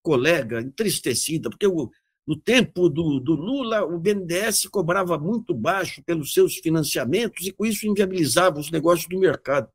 [0.00, 1.90] colega entristecida, porque o,
[2.26, 7.66] no tempo do, do Lula, o BNDES cobrava muito baixo pelos seus financiamentos e com
[7.66, 9.68] isso inviabilizava os negócios do mercado.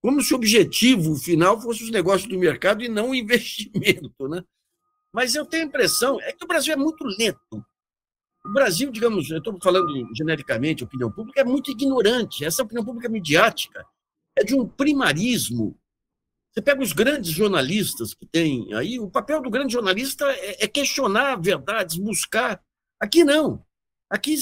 [0.00, 4.28] Como se o objetivo final fosse os negócios do mercado e não o investimento.
[4.28, 4.42] Né?
[5.12, 7.64] Mas eu tenho a impressão é que o Brasil é muito lento
[8.44, 9.86] o Brasil, digamos, eu estou falando
[10.16, 12.44] genericamente, opinião pública, é muito ignorante.
[12.44, 13.86] Essa opinião pública midiática
[14.36, 15.78] é de um primarismo.
[16.52, 20.68] Você pega os grandes jornalistas que tem aí, o papel do grande jornalista é, é
[20.68, 22.62] questionar verdades, buscar.
[23.00, 23.64] Aqui não.
[24.10, 24.36] Aqui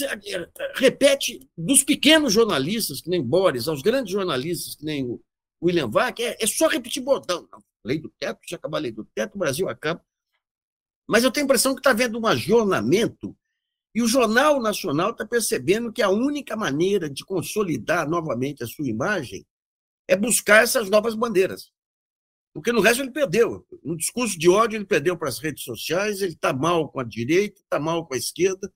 [0.74, 5.22] repete dos pequenos jornalistas, que nem Boris, aos grandes jornalistas, que nem o
[5.62, 7.46] William Vac, é, é só repetir botão.
[7.84, 10.04] Lei do teto, já acabou a lei do teto, o Brasil acaba.
[11.08, 13.36] Mas eu tenho a impressão que está havendo um ajornamento
[13.94, 18.88] e o Jornal Nacional está percebendo que a única maneira de consolidar novamente a sua
[18.88, 19.46] imagem
[20.08, 21.70] é buscar essas novas bandeiras.
[22.52, 23.64] Porque no resto ele perdeu.
[23.82, 27.04] No discurso de ódio, ele perdeu para as redes sociais, ele está mal com a
[27.04, 28.72] direita, está mal com a esquerda.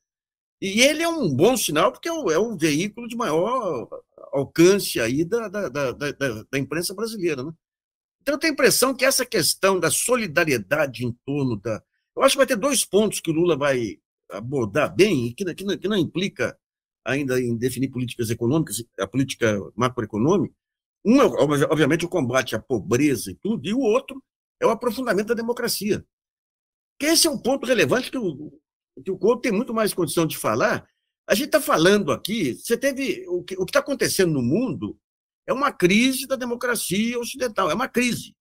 [0.60, 3.88] E ele é um bom sinal, porque é o, é o veículo de maior
[4.32, 7.42] alcance aí da, da, da, da, imprensa brasileira.
[7.42, 7.52] Né?
[8.22, 11.82] Então, eu tenho a impressão que essa questão da solidariedade em torno da.
[12.16, 13.98] Eu acho que vai ter dois pontos que o Lula vai
[14.30, 16.56] abordar bem, e que, que, que não implica
[17.04, 20.54] ainda em definir políticas econômicas, a política macroeconômica.
[21.04, 21.24] Um é,
[21.70, 24.22] obviamente, o combate à pobreza e tudo, e o outro
[24.60, 26.04] é o aprofundamento da democracia.
[26.98, 28.52] Que esse é um ponto relevante que o,
[29.04, 30.88] que o Couto tem muito mais condição de falar.
[31.28, 33.26] A gente está falando aqui, você teve.
[33.28, 34.98] O que está acontecendo no mundo
[35.46, 38.34] é uma crise da democracia ocidental, é uma crise.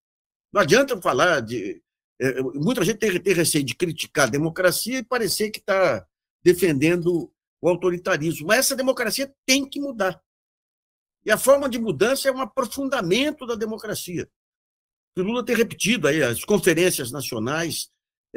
[0.52, 1.82] Não adianta falar de.
[2.22, 6.06] É, muita gente tem, tem receio de criticar a democracia e parecer que está
[6.44, 8.48] defendendo o autoritarismo.
[8.48, 10.22] Mas essa democracia tem que mudar.
[11.26, 14.30] E a forma de mudança é um aprofundamento da democracia.
[15.18, 17.90] O Lula tem repetido aí, as conferências nacionais.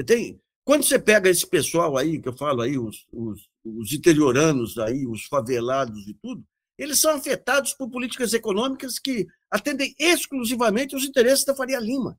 [0.06, 4.78] Tem, quando você pega esse pessoal aí, que eu falo aí, os, os, os interioranos
[4.78, 6.44] aí, os favelados e tudo,
[6.78, 12.18] eles são afetados por políticas econômicas que atendem exclusivamente os interesses da Faria Lima.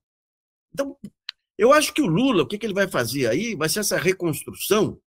[0.74, 0.98] Então,
[1.58, 3.98] eu acho que o Lula, o que, que ele vai fazer aí, vai ser essa
[3.98, 5.00] reconstrução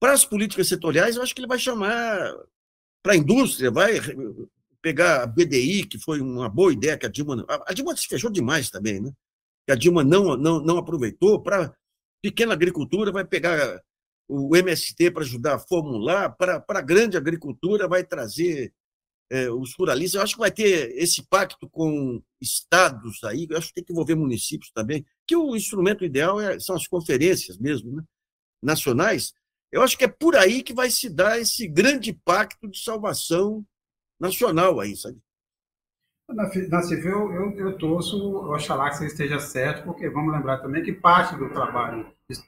[0.00, 2.34] para as políticas setoriais, eu acho que ele vai chamar
[3.02, 4.00] para a indústria, vai
[4.82, 7.44] pegar a BDI, que foi uma boa ideia, que a Dilma.
[7.48, 9.12] A Dilma se fechou demais também, né?
[9.66, 11.40] Que a Dilma não, não, não aproveitou.
[11.40, 11.74] Para
[12.20, 13.80] pequena agricultura, vai pegar
[14.28, 18.72] o MST para ajudar a formular, para a grande agricultura, vai trazer
[19.30, 20.14] é, os ruralistas.
[20.14, 23.92] Eu acho que vai ter esse pacto com estados aí, eu acho que tem que
[23.92, 28.02] envolver municípios também, que o instrumento ideal é, são as conferências mesmo, né?
[28.62, 29.32] nacionais.
[29.70, 33.64] Eu acho que é por aí que vai se dar esse grande pacto de salvação
[34.22, 35.20] nacional aí, sabe?
[36.68, 38.16] Na civil, eu, eu torço,
[38.54, 42.40] oxalá que você esteja certo, porque vamos lembrar também que parte do trabalho de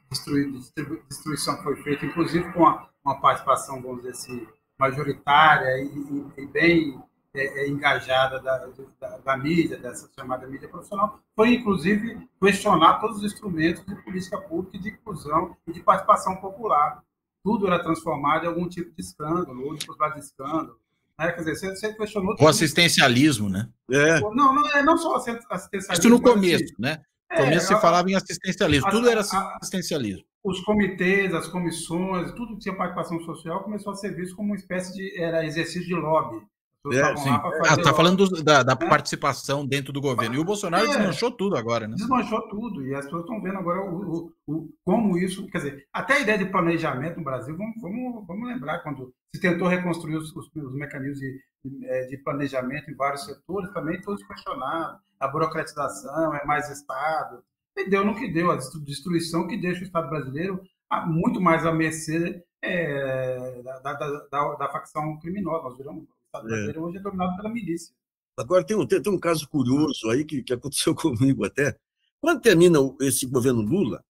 [1.10, 4.46] destruição foi feita, inclusive com uma, participação, vamos dizer assim,
[4.78, 7.02] majoritária e, e, e bem
[7.34, 8.66] é, é, engajada da,
[9.00, 14.40] da, da, mídia, dessa chamada mídia profissional, foi inclusive questionar todos os instrumentos de política
[14.40, 17.02] pública, de inclusão e de participação popular.
[17.42, 19.84] Tudo era transformado em algum tipo de escândalo, ou de
[20.20, 20.78] escândalo.
[21.18, 21.32] Né?
[21.32, 22.36] Quer dizer, você, questionou.
[22.40, 23.68] O assistencialismo, né?
[23.90, 24.20] É.
[24.20, 25.92] Não, não, é não só assistencialismo.
[25.92, 27.02] Isso no começo, assim, né?
[27.30, 30.22] No é, começo você falava em assistencialismo, a, tudo era assistencialismo.
[30.22, 34.50] A, os comitês, as comissões, tudo que tinha participação social começou a ser visto como
[34.50, 36.44] uma espécie de era exercício de lobby.
[36.92, 37.30] É, sim.
[37.30, 38.88] Ah, tá falando do, da, da é.
[38.88, 40.34] participação dentro do governo.
[40.34, 41.94] E o Bolsonaro é, desmanchou tudo agora, né?
[41.96, 42.86] Desmanchou tudo.
[42.86, 45.46] E as pessoas estão vendo agora o, o, o, como isso.
[45.46, 49.40] Quer dizer, até a ideia de planejamento no Brasil, vamos, vamos, vamos lembrar, quando se
[49.40, 54.00] tentou reconstruir os, os, os mecanismos de, de, é, de, planejamento em vários setores, também
[54.02, 55.00] todos questionados.
[55.18, 57.42] A burocratização, é mais Estado.
[57.76, 60.60] E deu no que deu, a destruição que deixa o Estado brasileiro
[61.06, 63.92] muito mais à mercê é, da, da,
[64.30, 65.64] da, da facção criminosa.
[65.64, 66.04] Nós viramos
[66.34, 66.82] Estado brasileiro é.
[66.82, 67.94] hoje é dominado pela milícia.
[68.36, 71.76] Agora, tem um, tem, tem um caso curioso aí que, que aconteceu comigo até.
[72.20, 74.04] Quando termina esse governo Lula,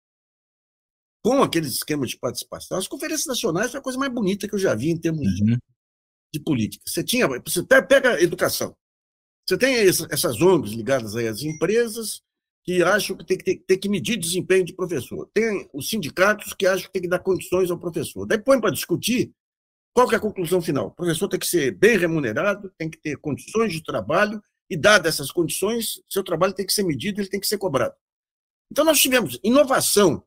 [1.21, 4.59] com aqueles esquemas de participação, as conferências nacionais foi a coisa mais bonita que eu
[4.59, 5.45] já vi em termos uhum.
[5.45, 5.59] de,
[6.33, 6.83] de, política.
[6.87, 8.75] Você tinha, você pega a educação.
[9.47, 12.21] Você tem essas ONGs ligadas aí às empresas
[12.63, 15.29] que acham que tem que, ter, tem que medir desempenho de professor.
[15.33, 18.25] Tem os sindicatos que acham que tem que dar condições ao professor.
[18.25, 19.33] Daí põe para discutir
[19.93, 20.87] qual é a conclusão final?
[20.87, 25.15] O professor tem que ser bem remunerado, tem que ter condições de trabalho, e, dadas
[25.15, 27.93] essas condições, seu trabalho tem que ser medido, ele tem que ser cobrado.
[28.71, 30.23] Então, nós tivemos inovação.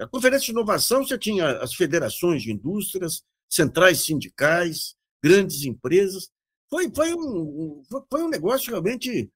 [0.00, 6.30] A conferência de inovação, você tinha as federações de indústrias, centrais sindicais, grandes empresas.
[6.70, 9.30] Foi, foi, um, foi um negócio realmente,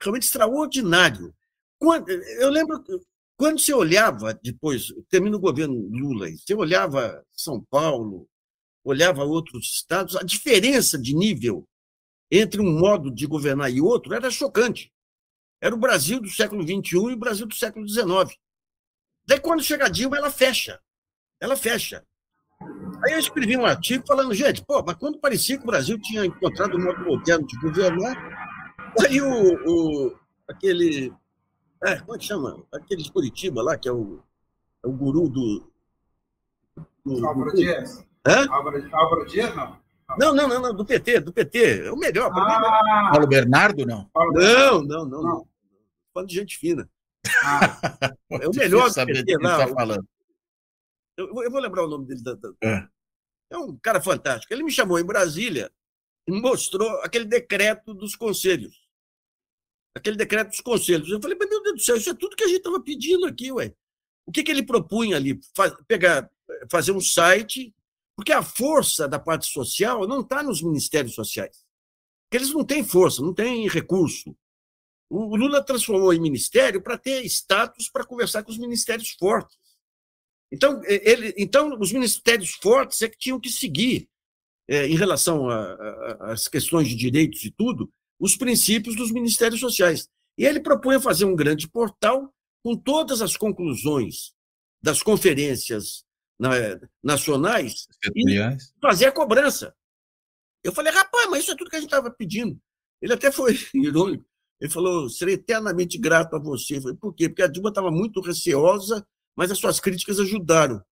[0.00, 1.32] realmente extraordinário.
[1.78, 2.82] Quando, eu lembro,
[3.36, 8.28] quando você olhava, depois, termina o governo Lula, você olhava São Paulo,
[8.84, 11.66] olhava outros estados, a diferença de nível
[12.30, 14.92] entre um modo de governar e outro era chocante.
[15.60, 18.36] Era o Brasil do século XXI e o Brasil do século XIX.
[19.26, 20.78] Daí, quando chega a Dilma, ela fecha.
[21.40, 22.04] Ela fecha.
[23.04, 26.24] Aí eu escrevi um artigo falando, gente, pô, mas quando parecia que o Brasil tinha
[26.24, 28.16] encontrado um modo moderno de governar,
[29.00, 30.16] aí o, o
[30.48, 31.12] aquele.
[31.82, 32.64] É, como é que chama?
[32.72, 34.22] Aquele de Curitiba lá, que é o,
[34.82, 35.70] é o guru do.
[37.04, 38.04] do Álvaro Dias.
[38.26, 38.48] Hã?
[38.50, 39.84] Álvaro, Álvaro Dias, não?
[40.18, 41.86] Não, não, não, não, do PT, do PT.
[41.86, 42.30] É o melhor.
[42.32, 44.08] Ah, Paulo Bernardo, não?
[44.14, 45.48] Não, não, não, não.
[46.12, 46.88] Falando de gente fina.
[47.42, 49.58] Ah, é o melhor do PT, não.
[49.58, 50.06] Tá falando.
[51.16, 52.22] Eu, eu, vou lembrar o nome dele.
[52.22, 52.52] Da, da...
[52.62, 52.86] É.
[53.50, 54.52] é um cara fantástico.
[54.52, 55.70] Ele me chamou em Brasília
[56.26, 58.84] e mostrou aquele decreto dos conselhos.
[59.96, 61.10] Aquele decreto dos conselhos.
[61.10, 63.52] Eu falei, meu Deus do céu, isso é tudo que a gente estava pedindo aqui,
[63.52, 63.72] ué.
[64.26, 65.38] O que, que ele propunha ali?
[65.54, 66.28] Faz, pegar,
[66.70, 67.74] fazer um site
[68.16, 71.64] Porque a força da parte social não está nos ministérios sociais.
[72.24, 74.36] Porque eles não têm força, não têm recurso.
[75.10, 79.56] O Lula transformou em ministério para ter status para conversar com os ministérios fortes.
[80.50, 84.08] Então, ele, então, os ministérios fortes é que tinham que seguir,
[84.68, 85.48] é, em relação
[86.20, 90.08] às questões de direitos e tudo, os princípios dos ministérios sociais.
[90.38, 94.32] E ele propõe fazer um grande portal com todas as conclusões
[94.82, 96.04] das conferências
[97.02, 99.74] nacionais e fazer a cobrança.
[100.62, 102.58] Eu falei, rapaz, mas isso é tudo que a gente estava pedindo.
[103.00, 104.24] Ele até foi irônico.
[104.60, 106.78] Ele falou, serei eternamente grato a você.
[106.78, 107.28] Eu falei, por quê?
[107.28, 109.06] Porque a Dilma estava muito receosa,
[109.36, 110.82] mas as suas críticas ajudaram.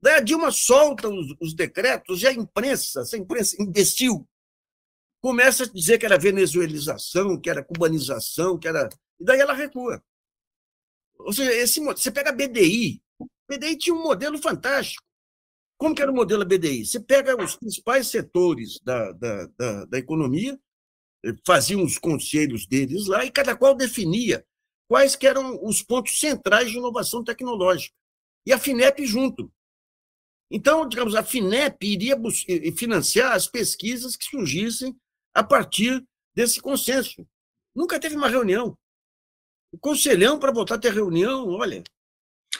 [0.00, 4.26] Daí a Dilma solta os, os decretos e a imprensa, essa imprensa imbecil,
[5.20, 8.88] começa a dizer que era venezuelização, que era cubanização, que era.
[9.18, 10.02] E daí ela recua.
[11.18, 13.02] Ou seja, esse, você pega a BDI.
[13.50, 15.02] BDI tinha um modelo fantástico.
[15.76, 16.84] Como que era o modelo da BDI?
[16.84, 20.58] Você pega os principais setores da, da, da, da economia,
[21.24, 24.44] eh, faziam os conselhos deles lá, e cada qual definia
[24.88, 27.94] quais que eram os pontos centrais de inovação tecnológica.
[28.46, 29.52] E a FINEP junto.
[30.50, 32.16] Então, digamos, a FINEP iria
[32.76, 34.96] financiar as pesquisas que surgissem
[35.34, 37.26] a partir desse consenso.
[37.74, 38.76] Nunca teve uma reunião.
[39.72, 41.82] O conselhão, para voltar a ter reunião, olha.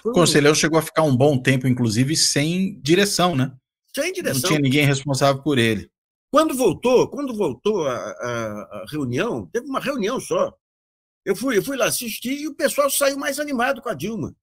[0.04, 3.52] O conselhão chegou a ficar um bom tempo, inclusive, sem direção, né?
[3.94, 4.42] Sem direção.
[4.42, 5.90] Não tinha ninguém responsável por ele.
[6.30, 10.54] Quando voltou, quando voltou a, a, a reunião, teve uma reunião só.
[11.24, 14.34] Eu fui, eu fui lá assistir e o pessoal saiu mais animado com a Dilma.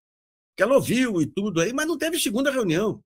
[0.56, 3.02] Que ela ouviu e tudo aí, mas não teve segunda reunião.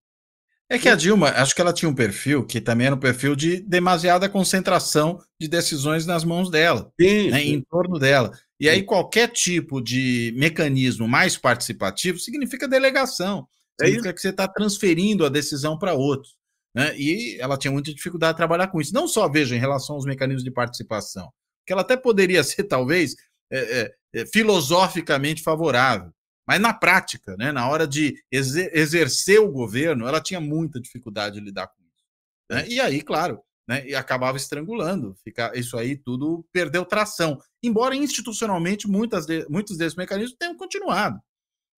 [0.68, 3.36] É que a Dilma, acho que ela tinha um perfil que também era um perfil
[3.36, 7.54] de demasiada concentração de decisões nas mãos dela, sim, né, sim.
[7.56, 8.32] em torno dela.
[8.62, 13.48] E aí qualquer tipo de mecanismo mais participativo significa delegação,
[13.82, 16.38] é significa que você está transferindo a decisão para outros.
[16.76, 16.96] Né?
[16.96, 18.94] E ela tinha muita dificuldade de trabalhar com isso.
[18.94, 21.34] Não só, veja, em relação aos mecanismos de participação,
[21.66, 23.16] que ela até poderia ser, talvez,
[23.52, 26.14] é, é, filosoficamente favorável.
[26.48, 31.42] Mas na prática, né, na hora de exercer o governo, ela tinha muita dificuldade de
[31.42, 32.06] lidar com isso.
[32.52, 32.68] Né?
[32.68, 35.16] E aí, claro, né, e acabava estrangulando.
[35.24, 37.40] Fica, isso aí tudo perdeu tração.
[37.64, 41.20] Embora institucionalmente muitas de, muitos desses mecanismos tenham continuado.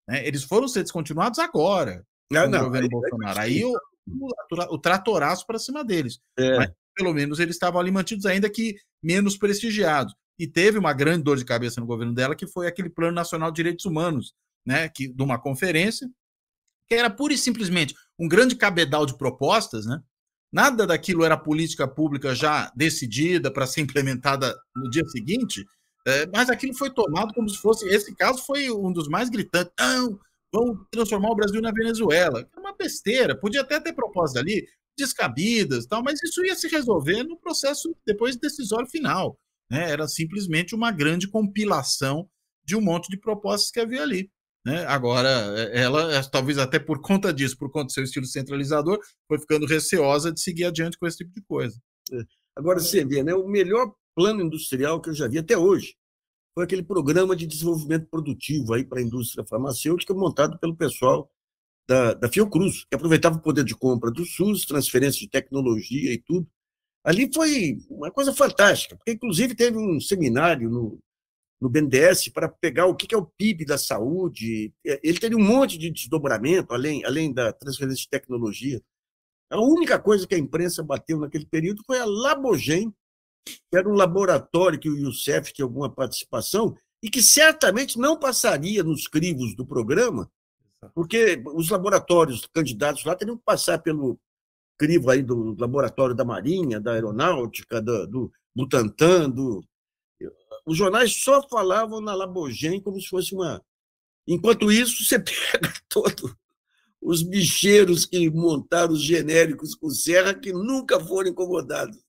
[0.07, 0.25] Né?
[0.27, 3.39] Eles foram ser descontinuados agora, não, não, governo aí, Bolsonaro.
[3.39, 6.19] Aí o, o, o tratoraço para cima deles.
[6.37, 6.57] É.
[6.57, 10.13] Mas pelo menos eles estavam ali mantidos, ainda que menos prestigiados.
[10.39, 13.51] E teve uma grande dor de cabeça no governo dela, que foi aquele Plano Nacional
[13.51, 14.33] de Direitos Humanos,
[14.65, 16.09] né, que, de uma conferência,
[16.87, 20.01] que era pura e simplesmente um grande cabedal de propostas, né?
[20.53, 25.65] Nada daquilo era política pública já decidida para ser implementada no dia seguinte,
[26.05, 27.87] é, mas aquilo foi tomado como se fosse.
[27.89, 29.73] Esse caso foi um dos mais gritantes.
[29.79, 30.19] Não,
[30.53, 32.47] vamos transformar o Brasil na Venezuela.
[32.55, 33.35] É uma besteira.
[33.35, 34.63] Podia até ter propostas ali
[34.95, 39.39] descabidas, tal, mas isso ia se resolver no processo depois decisório final.
[39.71, 39.89] Né?
[39.89, 42.29] Era simplesmente uma grande compilação
[42.63, 44.29] de um monte de propostas que havia ali.
[44.65, 44.85] Né?
[44.85, 48.99] Agora, é, ela, é, talvez até por conta disso, por conta do seu estilo centralizador,
[49.27, 51.77] foi ficando receosa de seguir adiante com esse tipo de coisa.
[52.11, 52.21] É.
[52.55, 55.95] Agora, você vê, né, o melhor plano industrial que eu já vi até hoje
[56.53, 61.29] foi aquele programa de desenvolvimento produtivo aí para a indústria farmacêutica montado pelo pessoal
[61.87, 66.19] da, da Fiocruz, que aproveitava o poder de compra do SUS, transferência de tecnologia e
[66.19, 66.47] tudo.
[67.03, 70.99] Ali foi uma coisa fantástica, porque inclusive teve um seminário no,
[71.63, 74.73] no BNDES para pegar o que é o PIB da saúde.
[74.85, 78.81] É, ele teve um monte de desdobramento, além, além da transferência de tecnologia.
[79.49, 82.93] A única coisa que a imprensa bateu naquele período foi a Labogen,
[83.45, 88.83] que era um laboratório que o Youssef tinha alguma participação e que certamente não passaria
[88.83, 90.29] nos crivos do programa,
[90.93, 94.19] porque os laboratórios candidatos lá teriam que passar pelo
[94.77, 99.63] crivo aí do laboratório da Marinha, da Aeronáutica, do, do Butantan, do,
[100.65, 103.61] os jornais só falavam na Labogem como se fosse uma.
[104.27, 106.35] Enquanto isso, você pega todos
[107.01, 112.01] os bicheiros que montaram os genéricos com serra que nunca foram incomodados.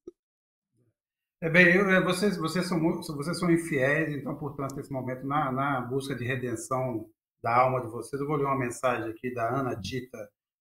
[1.40, 5.52] É bem, eu, é, vocês, vocês, são vocês são infiéis, então, portanto, nesse momento, na,
[5.52, 7.06] na busca de redenção
[7.42, 10.16] da alma de vocês, eu vou ler uma mensagem aqui da Ana Dita.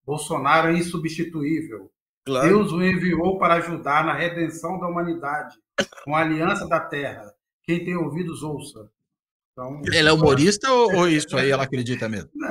[0.05, 1.89] Bolsonaro é insubstituível.
[2.25, 2.47] Claro.
[2.49, 5.55] Deus o enviou para ajudar na redenção da humanidade,
[6.03, 7.32] com a aliança da terra.
[7.63, 8.89] Quem tem ouvidos, ouça.
[9.51, 12.29] Então, Ele é humorista ou, ou, isso aí ela acredita mesmo?
[12.33, 12.49] Não,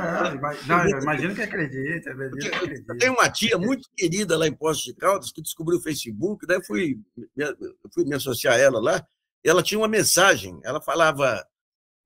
[0.69, 2.11] não imagino que acredita.
[2.11, 2.97] Imagino que acredita.
[2.97, 6.65] Tem uma tia muito querida lá em Poços de Caldas que descobriu o Facebook, daí
[6.65, 7.01] fui,
[7.93, 9.05] fui me associar a ela lá.
[9.45, 11.45] Ela tinha uma mensagem, ela falava: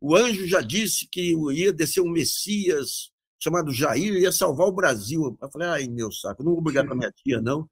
[0.01, 5.37] o anjo já disse que ia descer um Messias chamado Jair, ia salvar o Brasil.
[5.41, 7.69] Eu falei, ai, meu saco, não vou brigar com a minha tia, não.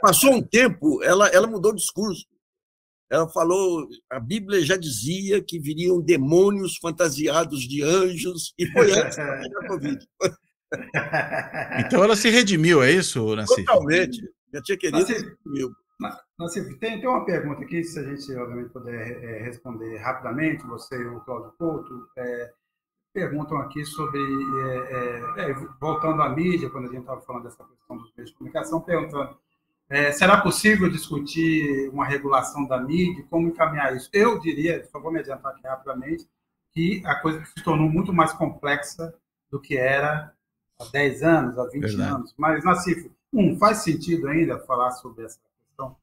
[0.00, 2.26] Passou um tempo, ela, ela mudou o discurso.
[3.10, 9.16] Ela falou, a Bíblia já dizia que viriam demônios fantasiados de anjos, e foi antes
[9.16, 9.98] da Covid.
[11.78, 13.64] Então ela se redimiu, é isso, Nassif?
[13.64, 14.20] Totalmente.
[14.78, 15.70] Querida se redimiu.
[16.38, 20.96] Nassif, tem, tem uma pergunta aqui, se a gente, obviamente, puder é, responder rapidamente, você
[21.00, 22.52] e o Cláudio Couto, é,
[23.14, 27.64] perguntam aqui sobre, é, é, é voltando à mídia, quando a gente estava falando dessa
[27.64, 29.38] questão dos meios de comunicação, perguntando
[29.88, 33.24] é, será possível discutir uma regulação da mídia?
[33.30, 34.10] Como encaminhar isso?
[34.12, 36.28] Eu diria, só vou me adiantar aqui rapidamente,
[36.72, 39.14] que a coisa se tornou muito mais complexa
[39.50, 40.34] do que era
[40.78, 42.14] há 10 anos, há 20 Verdade.
[42.14, 42.34] anos.
[42.36, 45.96] Mas, Nassif, um, faz sentido ainda falar sobre essa questão?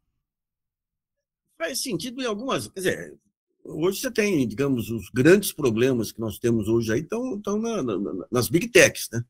[1.58, 2.68] Faz sentido em algumas.
[2.70, 3.20] Quer dizer,
[3.66, 7.84] hoje você tem, digamos, os grandes problemas que nós temos hoje aí estão, estão na,
[7.84, 7.98] na,
[8.32, 9.24] nas big techs, né?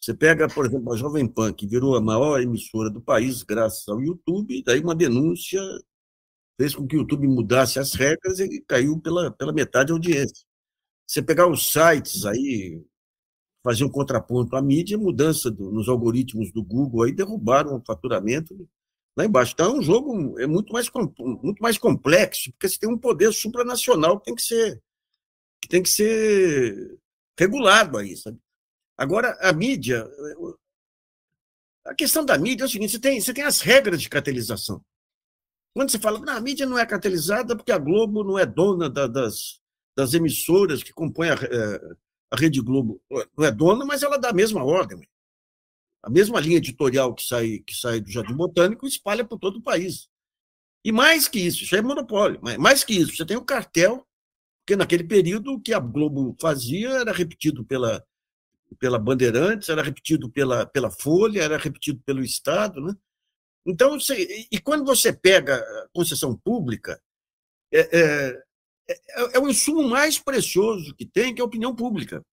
[0.00, 3.86] Você pega, por exemplo, a Jovem Pan, que virou a maior emissora do país graças
[3.86, 5.60] ao YouTube, daí uma denúncia
[6.58, 10.44] fez com que o YouTube mudasse as regras e caiu pela, pela metade da audiência.
[11.06, 12.82] Você pegar os sites aí,
[13.62, 18.54] fazer um contraponto à mídia, mudança do, nos algoritmos do Google aí derrubaram o faturamento
[19.16, 19.52] lá embaixo.
[19.52, 20.88] Então é um jogo é muito mais,
[21.18, 24.82] muito mais complexo, porque você tem um poder supranacional que tem que ser,
[25.60, 26.98] que tem que ser
[27.38, 28.38] regulado aí, sabe?
[29.00, 30.06] Agora, a mídia.
[31.86, 34.84] A questão da mídia é o seguinte: você tem, você tem as regras de cartelização.
[35.74, 38.90] Quando você fala, não, a mídia não é cartelizada porque a Globo não é dona
[38.90, 39.58] da, das,
[39.96, 41.80] das emissoras que compõem a, é,
[42.30, 43.00] a Rede Globo.
[43.38, 45.00] Não é dona, mas ela dá a mesma ordem.
[46.02, 49.62] A mesma linha editorial que sai, que sai do Jardim Botânico espalha por todo o
[49.62, 50.10] país.
[50.84, 54.06] E mais que isso, isso é monopólio, mas mais que isso, você tem o cartel,
[54.60, 58.04] porque naquele período o que a Globo fazia era repetido pela,
[58.78, 62.80] pela Bandeirantes, era repetido pela, pela Folha, era repetido pelo Estado.
[62.80, 62.94] Né?
[63.66, 67.00] Então, você, e quando você pega a concessão pública,
[67.72, 68.42] é, é,
[68.88, 72.24] é, é o insumo mais precioso que tem, que é a opinião pública.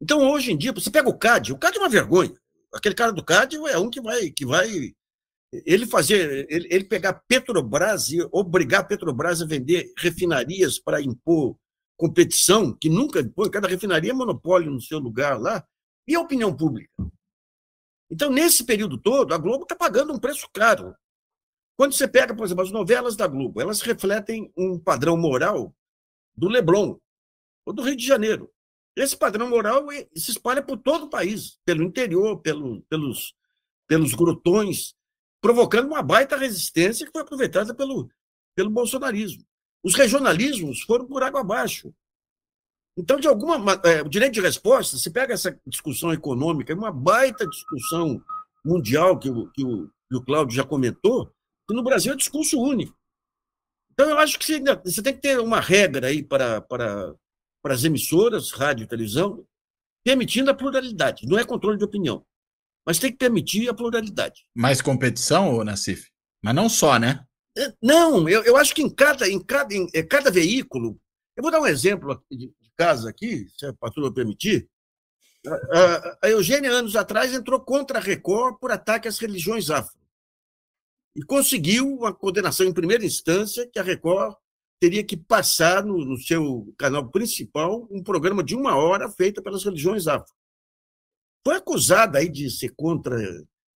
[0.00, 2.34] Então, hoje em dia, você pega o CAD, o CAD é uma vergonha.
[2.74, 4.94] Aquele cara do CAD é um que vai, que vai
[5.52, 11.56] ele fazer, ele, ele pegar Petrobras e obrigar a Petrobras a vender refinarias para impor
[12.02, 15.64] competição, que nunca foi, cada refinaria é monopólio no seu lugar lá,
[16.04, 16.90] e a opinião pública.
[18.10, 20.96] Então, nesse período todo, a Globo está pagando um preço caro.
[21.76, 25.72] Quando você pega, por exemplo, as novelas da Globo, elas refletem um padrão moral
[26.36, 26.98] do Leblon,
[27.64, 28.52] ou do Rio de Janeiro.
[28.96, 29.86] Esse padrão moral
[30.16, 33.32] se espalha por todo o país, pelo interior, pelo, pelos,
[33.86, 34.96] pelos grotões,
[35.40, 38.10] provocando uma baita resistência que foi aproveitada pelo,
[38.56, 39.46] pelo bolsonarismo.
[39.82, 41.92] Os regionalismos foram por água abaixo.
[42.96, 46.92] Então, de alguma é, o direito de resposta, se pega essa discussão econômica, é uma
[46.92, 48.22] baita discussão
[48.64, 51.32] mundial que o, que o, que o Cláudio já comentou,
[51.66, 52.96] que no Brasil é discurso único.
[53.92, 57.14] Então, eu acho que você, você tem que ter uma regra aí para, para,
[57.62, 59.44] para as emissoras, rádio e televisão,
[60.04, 61.26] permitindo a pluralidade.
[61.26, 62.24] Não é controle de opinião,
[62.86, 64.44] mas tem que permitir a pluralidade.
[64.54, 66.10] Mais competição, Nassif?
[66.42, 67.24] Mas não só, né?
[67.56, 70.98] É, não, eu, eu acho que em cada, em, cada, em é, cada veículo.
[71.36, 74.68] Eu vou dar um exemplo de, casa aqui, se a patroa permitir.
[75.46, 80.00] A, a Eugênia, anos atrás, entrou contra a Record por ataque às religiões afro.
[81.14, 84.34] E conseguiu uma condenação em primeira instância que a Record
[84.80, 89.62] teria que passar no, no seu canal principal um programa de uma hora feito pelas
[89.64, 90.34] religiões afro.
[91.46, 93.16] Foi acusada aí de ser contra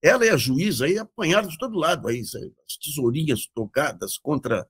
[0.01, 4.67] ela e a juíza aí apanharam de todo lado, aí, as tesourinhas tocadas contra,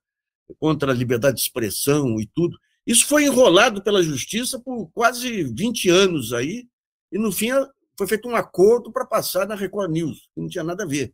[0.59, 2.57] contra a liberdade de expressão e tudo.
[2.85, 6.67] Isso foi enrolado pela justiça por quase 20 anos aí,
[7.11, 7.49] e no fim
[7.97, 11.13] foi feito um acordo para passar na Record News, que não tinha nada a ver.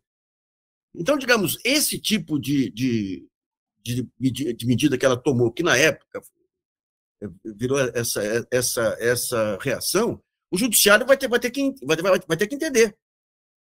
[0.94, 3.26] Então, digamos, esse tipo de, de,
[3.82, 4.08] de,
[4.54, 6.22] de medida que ela tomou, que na época
[7.44, 12.36] virou essa, essa, essa reação, o judiciário vai ter, vai ter, que, vai, vai, vai
[12.36, 12.96] ter que entender.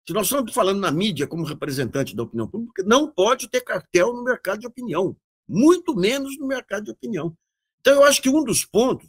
[0.06, 4.12] Se nós estamos falando na mídia como representante da opinião pública, não pode ter cartel
[4.12, 5.16] no mercado de opinião,
[5.48, 7.36] muito menos no mercado de opinião.
[7.80, 9.08] Então, eu acho que um dos pontos,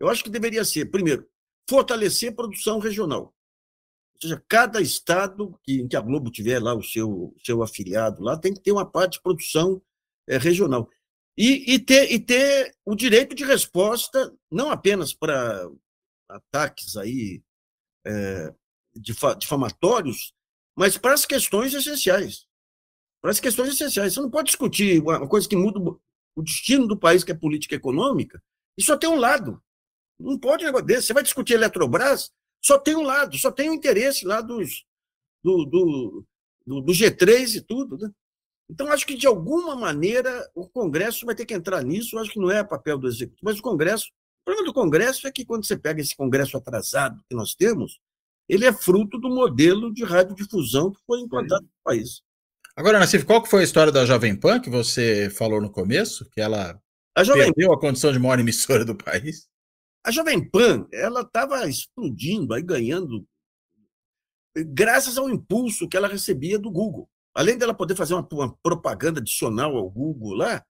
[0.00, 1.28] eu acho que deveria ser, primeiro,
[1.68, 3.34] fortalecer a produção regional.
[4.14, 8.22] Ou seja, cada estado que, em que a Globo tiver lá o seu, seu afiliado
[8.22, 9.82] lá, tem que ter uma parte de produção
[10.26, 10.88] é, regional.
[11.36, 15.68] E, e, ter, e ter o direito de resposta, não apenas para
[16.28, 17.42] ataques aí
[18.06, 18.54] é,
[18.96, 20.32] difamatórios,
[20.76, 22.46] mas para as questões essenciais.
[23.20, 24.14] Para as questões essenciais.
[24.14, 25.78] Você não pode discutir uma coisa que muda
[26.36, 28.42] o destino do país, que é política econômica,
[28.76, 29.62] e só tem um lado.
[30.18, 31.08] Não pode um negócio desse.
[31.08, 32.32] Você vai discutir Eletrobras,
[32.62, 34.84] só tem um lado, só tem o um interesse lá dos,
[35.42, 36.24] do, do,
[36.66, 37.98] do, do G3 e tudo.
[37.98, 38.10] Né?
[38.70, 42.18] Então, acho que, de alguma maneira, o Congresso vai ter que entrar nisso.
[42.18, 44.06] Acho que não é papel do Executivo, mas o Congresso.
[44.06, 47.98] O problema do Congresso é que, quando você pega esse Congresso atrasado que nós temos,
[48.48, 52.22] ele é fruto do modelo de radiodifusão que foi implantado no país.
[52.76, 56.28] Agora, Nassif, qual foi a história da Jovem Pan que você falou no começo?
[56.30, 56.78] Que ela
[57.14, 57.44] a Jovem...
[57.44, 59.48] perdeu a condição de maior emissora do país?
[60.04, 63.24] A Jovem Pan, ela estava explodindo, aí ganhando,
[64.54, 67.08] graças ao impulso que ela recebia do Google.
[67.34, 70.64] Além dela poder fazer uma, uma propaganda adicional ao Google lá,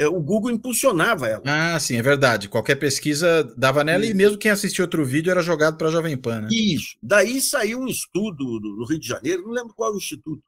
[0.00, 1.42] o Google impulsionava ela.
[1.46, 2.48] Ah, sim, é verdade.
[2.48, 4.12] Qualquer pesquisa dava nela Isso.
[4.12, 6.42] e mesmo quem assistia outro vídeo era jogado para a Jovem Pan.
[6.42, 6.48] Né?
[6.50, 6.96] Isso.
[7.02, 10.42] Daí saiu um estudo do Rio de Janeiro, não lembro qual é o instituto,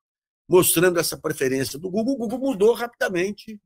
[0.49, 2.15] mostrando essa preferência do Google.
[2.15, 3.61] O Google mudou rapidamente,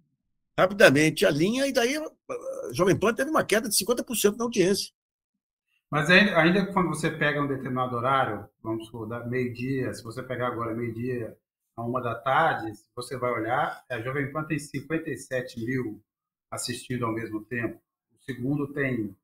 [0.58, 4.90] rapidamente a linha e daí a Jovem Pan teve uma queda de 50% na audiência.
[5.90, 10.48] Mas ainda, ainda quando você pega um determinado horário, vamos supor, meio-dia, se você pegar
[10.48, 11.34] agora meio-dia
[11.80, 16.02] a uma da tarde, se você vai olhar, a Jovem Pan tem 57 mil
[16.50, 17.80] assistindo ao mesmo tempo.
[18.12, 19.16] O segundo tem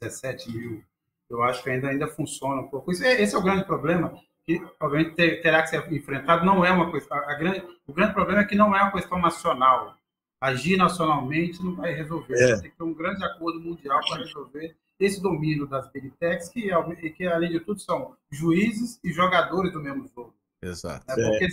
[0.00, 0.82] 17 mil.
[1.28, 2.92] Eu acho que ainda, ainda funciona um pouco.
[3.02, 4.12] É, esse é o grande problema,
[4.44, 6.44] que obviamente terá que ser enfrentado.
[6.44, 7.16] Não é uma questão.
[7.18, 9.96] A grande, o grande problema é que não é uma questão nacional.
[10.40, 12.34] Agir nacionalmente não vai resolver.
[12.34, 12.60] É.
[12.60, 16.70] Tem que ter um grande acordo mundial para resolver esse domínio das big techs, que,
[17.10, 20.34] que além de tudo são juízes e jogadores do mesmo jogo.
[20.62, 21.04] Exato.
[21.08, 21.48] É porque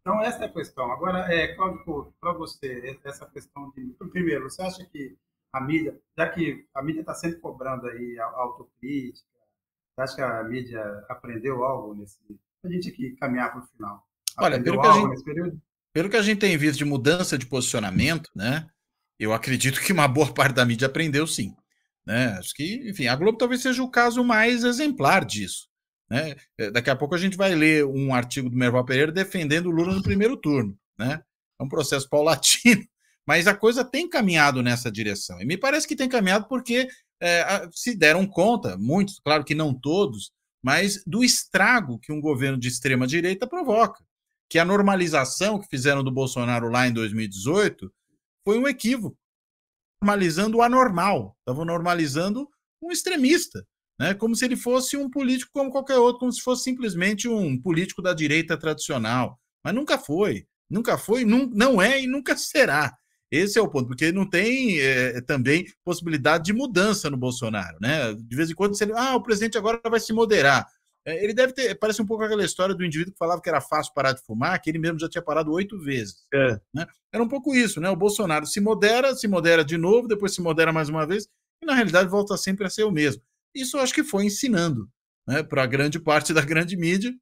[0.00, 0.90] então, essa é a questão.
[0.90, 3.94] Agora, é, Cláudio para você, essa questão de.
[4.10, 5.16] Primeiro, você acha que
[5.52, 9.26] a mídia, já que a mídia está sempre cobrando aí a, autocrítica,
[9.94, 12.18] você acha que a mídia aprendeu algo nesse.
[12.64, 14.06] A gente aqui caminhar para o final.
[14.38, 15.58] Olha, pelo que, a gente,
[15.92, 18.68] pelo que a gente tem visto de mudança de posicionamento, né?
[19.18, 21.54] Eu acredito que uma boa parte da mídia aprendeu sim.
[22.06, 22.28] Né?
[22.38, 25.69] Acho que, enfim, a Globo talvez seja o caso mais exemplar disso.
[26.10, 26.34] Né?
[26.58, 29.70] É, daqui a pouco a gente vai ler um artigo do Merval Pereira defendendo o
[29.70, 30.76] Lula no primeiro turno.
[30.98, 31.22] Né?
[31.58, 32.84] É um processo paulatino,
[33.26, 35.40] mas a coisa tem caminhado nessa direção.
[35.40, 36.88] E me parece que tem caminhado porque
[37.22, 40.32] é, se deram conta, muitos, claro que não todos,
[40.62, 44.04] mas do estrago que um governo de extrema direita provoca.
[44.48, 47.92] Que a normalização que fizeram do Bolsonaro lá em 2018
[48.44, 49.16] foi um equívoco.
[50.02, 52.48] Normalizando o anormal, estavam normalizando
[52.82, 53.64] um extremista
[54.00, 54.14] né?
[54.14, 58.00] como se ele fosse um político como qualquer outro, como se fosse simplesmente um político
[58.00, 59.38] da direita tradicional.
[59.62, 62.96] Mas nunca foi, nunca foi, não, não é e nunca será.
[63.30, 68.12] Esse é o ponto, porque não tem é, também possibilidade de mudança no Bolsonaro, né?
[68.14, 70.66] De vez em quando, se ele, ah, o presidente agora vai se moderar.
[71.06, 73.60] É, ele deve ter, parece um pouco aquela história do indivíduo que falava que era
[73.60, 76.26] fácil parar de fumar, que ele mesmo já tinha parado oito vezes.
[76.34, 76.60] É.
[76.74, 76.86] Né?
[77.12, 77.88] Era um pouco isso, né?
[77.88, 81.28] O Bolsonaro se modera, se modera de novo, depois se modera mais uma vez,
[81.62, 83.22] e na realidade volta sempre a ser o mesmo.
[83.54, 84.88] Isso acho que foi ensinando
[85.26, 87.12] né, para grande parte da grande mídia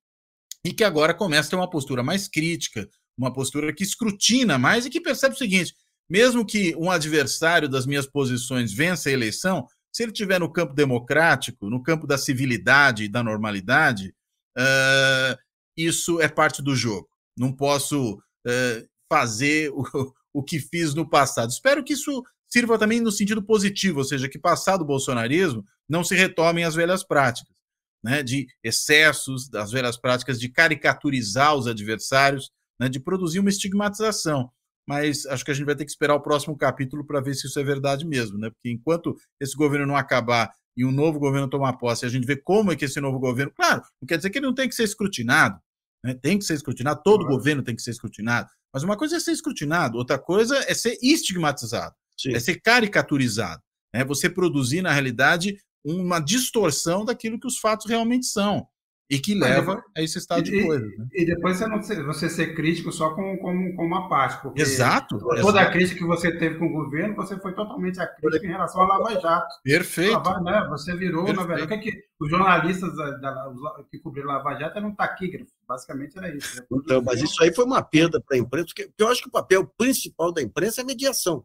[0.64, 4.86] e que agora começa a ter uma postura mais crítica, uma postura que escrutina mais
[4.86, 5.74] e que percebe o seguinte:
[6.08, 10.74] mesmo que um adversário das minhas posições vença a eleição, se ele estiver no campo
[10.74, 14.14] democrático, no campo da civilidade e da normalidade,
[14.56, 15.38] uh,
[15.76, 17.08] isso é parte do jogo.
[17.36, 19.82] Não posso uh, fazer o,
[20.32, 21.50] o que fiz no passado.
[21.50, 26.02] Espero que isso sirva também no sentido positivo, ou seja, que passado o bolsonarismo não
[26.02, 27.54] se retomem as velhas práticas,
[28.02, 34.50] né, de excessos, das velhas práticas de caricaturizar os adversários, né, de produzir uma estigmatização.
[34.88, 37.46] Mas acho que a gente vai ter que esperar o próximo capítulo para ver se
[37.46, 38.48] isso é verdade mesmo, né?
[38.48, 42.36] Porque enquanto esse governo não acabar e um novo governo tomar posse, a gente vê
[42.36, 44.74] como é que esse novo governo, claro, não quer dizer que ele não tem que
[44.74, 45.60] ser escrutinado,
[46.02, 46.14] né?
[46.14, 47.28] Tem que ser escrutinado, todo uhum.
[47.28, 48.48] governo tem que ser escrutinado.
[48.72, 51.94] Mas uma coisa é ser escrutinado, outra coisa é ser estigmatizado.
[52.18, 52.34] Sim.
[52.34, 53.62] é ser caricaturizado.
[53.92, 58.66] É você produzir, na realidade, uma distorção daquilo que os fatos realmente são
[59.10, 60.98] e que leva a esse estado e, de coisas.
[60.98, 61.06] Né?
[61.14, 64.42] E depois você, não, você ser crítico só com, com, com uma parte.
[64.42, 65.18] Porque exato.
[65.18, 65.58] Toda exato.
[65.58, 68.82] a crítica que você teve com o governo, você foi totalmente a crítica em relação
[68.82, 69.54] à Lava Jato.
[69.64, 70.12] Perfeito.
[70.12, 70.66] Lava, né?
[70.68, 71.40] Você virou, Perfeito.
[71.40, 73.52] na verdade, o que, é que os jornalistas da, da,
[73.90, 75.54] que cobriram Lava Jato eram taquígrafos.
[75.66, 76.56] Basicamente era isso.
[76.56, 76.66] Né?
[76.70, 79.32] Então, mas isso aí foi uma perda para a imprensa, porque eu acho que o
[79.32, 81.44] papel principal da imprensa é mediação.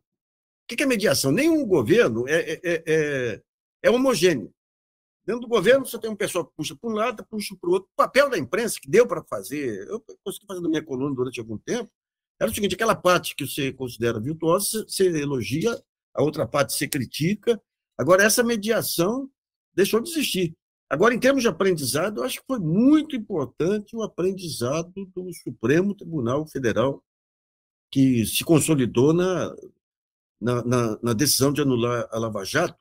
[0.64, 1.32] O que é mediação?
[1.32, 3.41] Nenhum governo é, é, é, é,
[3.84, 4.53] é homogêneo.
[5.26, 7.74] Dentro do governo, você tem um pessoal que puxa para um lado, puxa para o
[7.74, 7.89] outro.
[7.93, 11.39] O papel da imprensa, que deu para fazer, eu consegui fazer na minha coluna durante
[11.39, 11.89] algum tempo,
[12.39, 15.82] era o seguinte: aquela parte que você considera virtuosa, você elogia,
[16.14, 17.61] a outra parte você critica.
[17.97, 19.30] Agora, essa mediação
[19.74, 20.53] deixou de existir.
[20.89, 25.95] Agora, em termos de aprendizado, eu acho que foi muito importante o aprendizado do Supremo
[25.95, 27.01] Tribunal Federal,
[27.89, 29.55] que se consolidou na,
[30.44, 32.78] na, na, na decisão de anular a Lava Jato,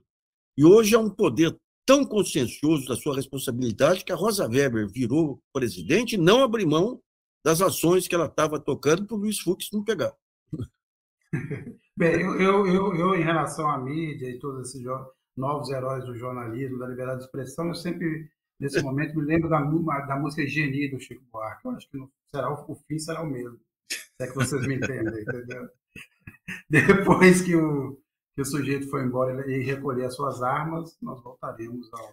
[0.57, 1.57] E hoje é um poder
[1.87, 7.01] tão consciencioso da sua responsabilidade que a Rosa Weber virou presidente e não abriu mão
[7.45, 10.13] das ações que ela estava tocando para o Luiz Fux não pegar.
[11.97, 14.83] Bem, eu, eu, eu, eu, em relação à mídia e todos esses
[15.37, 19.61] novos heróis do jornalismo, da liberdade de expressão, eu sempre, nesse momento, me lembro da,
[19.61, 21.67] da música Geni do Chico Buarque.
[21.67, 23.59] Eu acho que não será, o fim será o mesmo.
[23.91, 25.69] Se é que vocês me entendem, entendeu?
[26.69, 27.99] Depois que o,
[28.35, 32.13] que o sujeito foi embora e recolher as suas armas, nós voltaremos ao,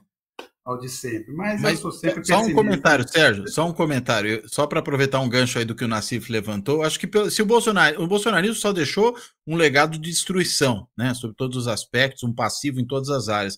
[0.65, 1.33] ao de sempre.
[1.33, 4.43] Mas, Mas eu sou sempre Só um comentário, Sérgio, só um comentário.
[4.47, 7.45] Só para aproveitar um gancho aí do que o Nassif levantou, acho que se o,
[7.45, 9.15] Bolsonaro, o bolsonarismo só deixou
[9.47, 13.57] um legado de destruição, né, sobre todos os aspectos, um passivo em todas as áreas.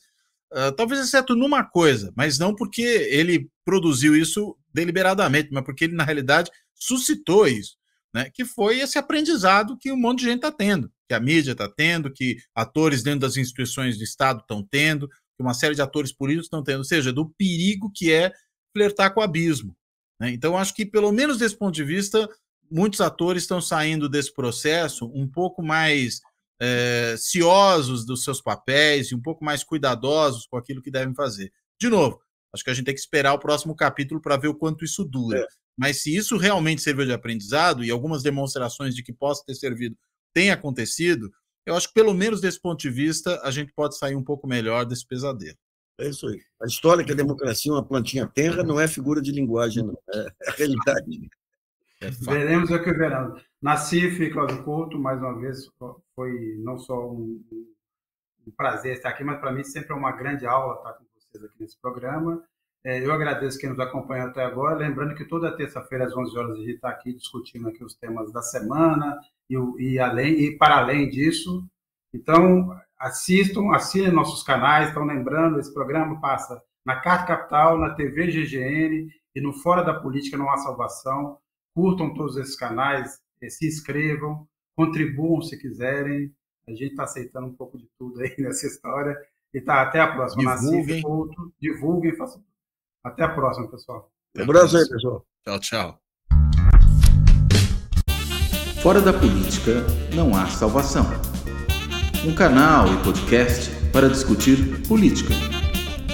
[0.53, 5.95] Uh, talvez exceto numa coisa, mas não porque ele produziu isso deliberadamente, mas porque ele,
[5.95, 7.80] na realidade, suscitou isso
[8.13, 11.53] né, que foi esse aprendizado que um monte de gente está tendo, que a mídia
[11.53, 15.81] está tendo, que atores dentro das instituições do Estado estão tendo, que uma série de
[15.81, 18.31] atores políticos estão tendo, ou seja, do perigo que é
[18.75, 19.75] flertar com o abismo.
[20.19, 20.31] Né?
[20.31, 22.29] Então, acho que, pelo menos desse ponto de vista,
[22.69, 26.21] muitos atores estão saindo desse processo um pouco mais
[26.61, 31.51] é, ciosos dos seus papéis e um pouco mais cuidadosos com aquilo que devem fazer.
[31.79, 32.21] De novo,
[32.53, 35.03] acho que a gente tem que esperar o próximo capítulo para ver o quanto isso
[35.03, 35.39] dura.
[35.39, 35.60] É.
[35.77, 39.95] Mas se isso realmente serviu de aprendizado, e algumas demonstrações de que possa ter servido
[40.33, 41.31] têm acontecido,
[41.65, 44.47] eu acho que pelo menos desse ponto de vista a gente pode sair um pouco
[44.47, 45.57] melhor desse pesadelo.
[45.99, 46.41] É isso aí.
[46.61, 49.97] A história que a democracia é uma plantinha terra não é figura de linguagem, não.
[50.13, 51.29] É a realidade.
[52.01, 53.41] É veremos o que veremos.
[53.61, 55.69] Nacife e Cláudio Couto, mais uma vez,
[56.15, 57.43] foi não só um,
[58.47, 61.43] um prazer estar aqui, mas para mim sempre é uma grande aula estar com vocês
[61.43, 62.43] aqui nesse programa.
[62.83, 66.51] É, eu agradeço quem nos acompanha até agora, lembrando que toda terça-feira às 11 horas
[66.53, 70.77] a gente está aqui discutindo aqui os temas da semana e, e, além, e para
[70.77, 71.63] além disso.
[72.11, 78.27] Então, assistam, assinem nossos canais, estão lembrando, esse programa passa na Carta Capital, na TV
[78.27, 81.37] GGN e no Fora da Política Não Há Salvação.
[81.75, 86.33] Curtam todos esses canais, se inscrevam, contribuam se quiserem.
[86.67, 89.15] A gente está aceitando um pouco de tudo aí nessa história.
[89.53, 90.55] E tá, até a próxima.
[90.55, 91.01] Divulguem.
[91.01, 92.41] Nacife, divulguem, façam
[93.03, 94.09] até a próxima, pessoal.
[94.37, 95.25] Um abraço aí, pessoal.
[95.43, 95.97] Tchau, tchau.
[98.81, 99.85] Fora da política
[100.15, 101.05] não há salvação.
[102.25, 105.33] Um canal e podcast para discutir política.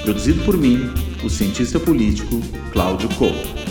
[0.04, 0.80] Produzido por mim,
[1.24, 3.67] o cientista político Cláudio Couto.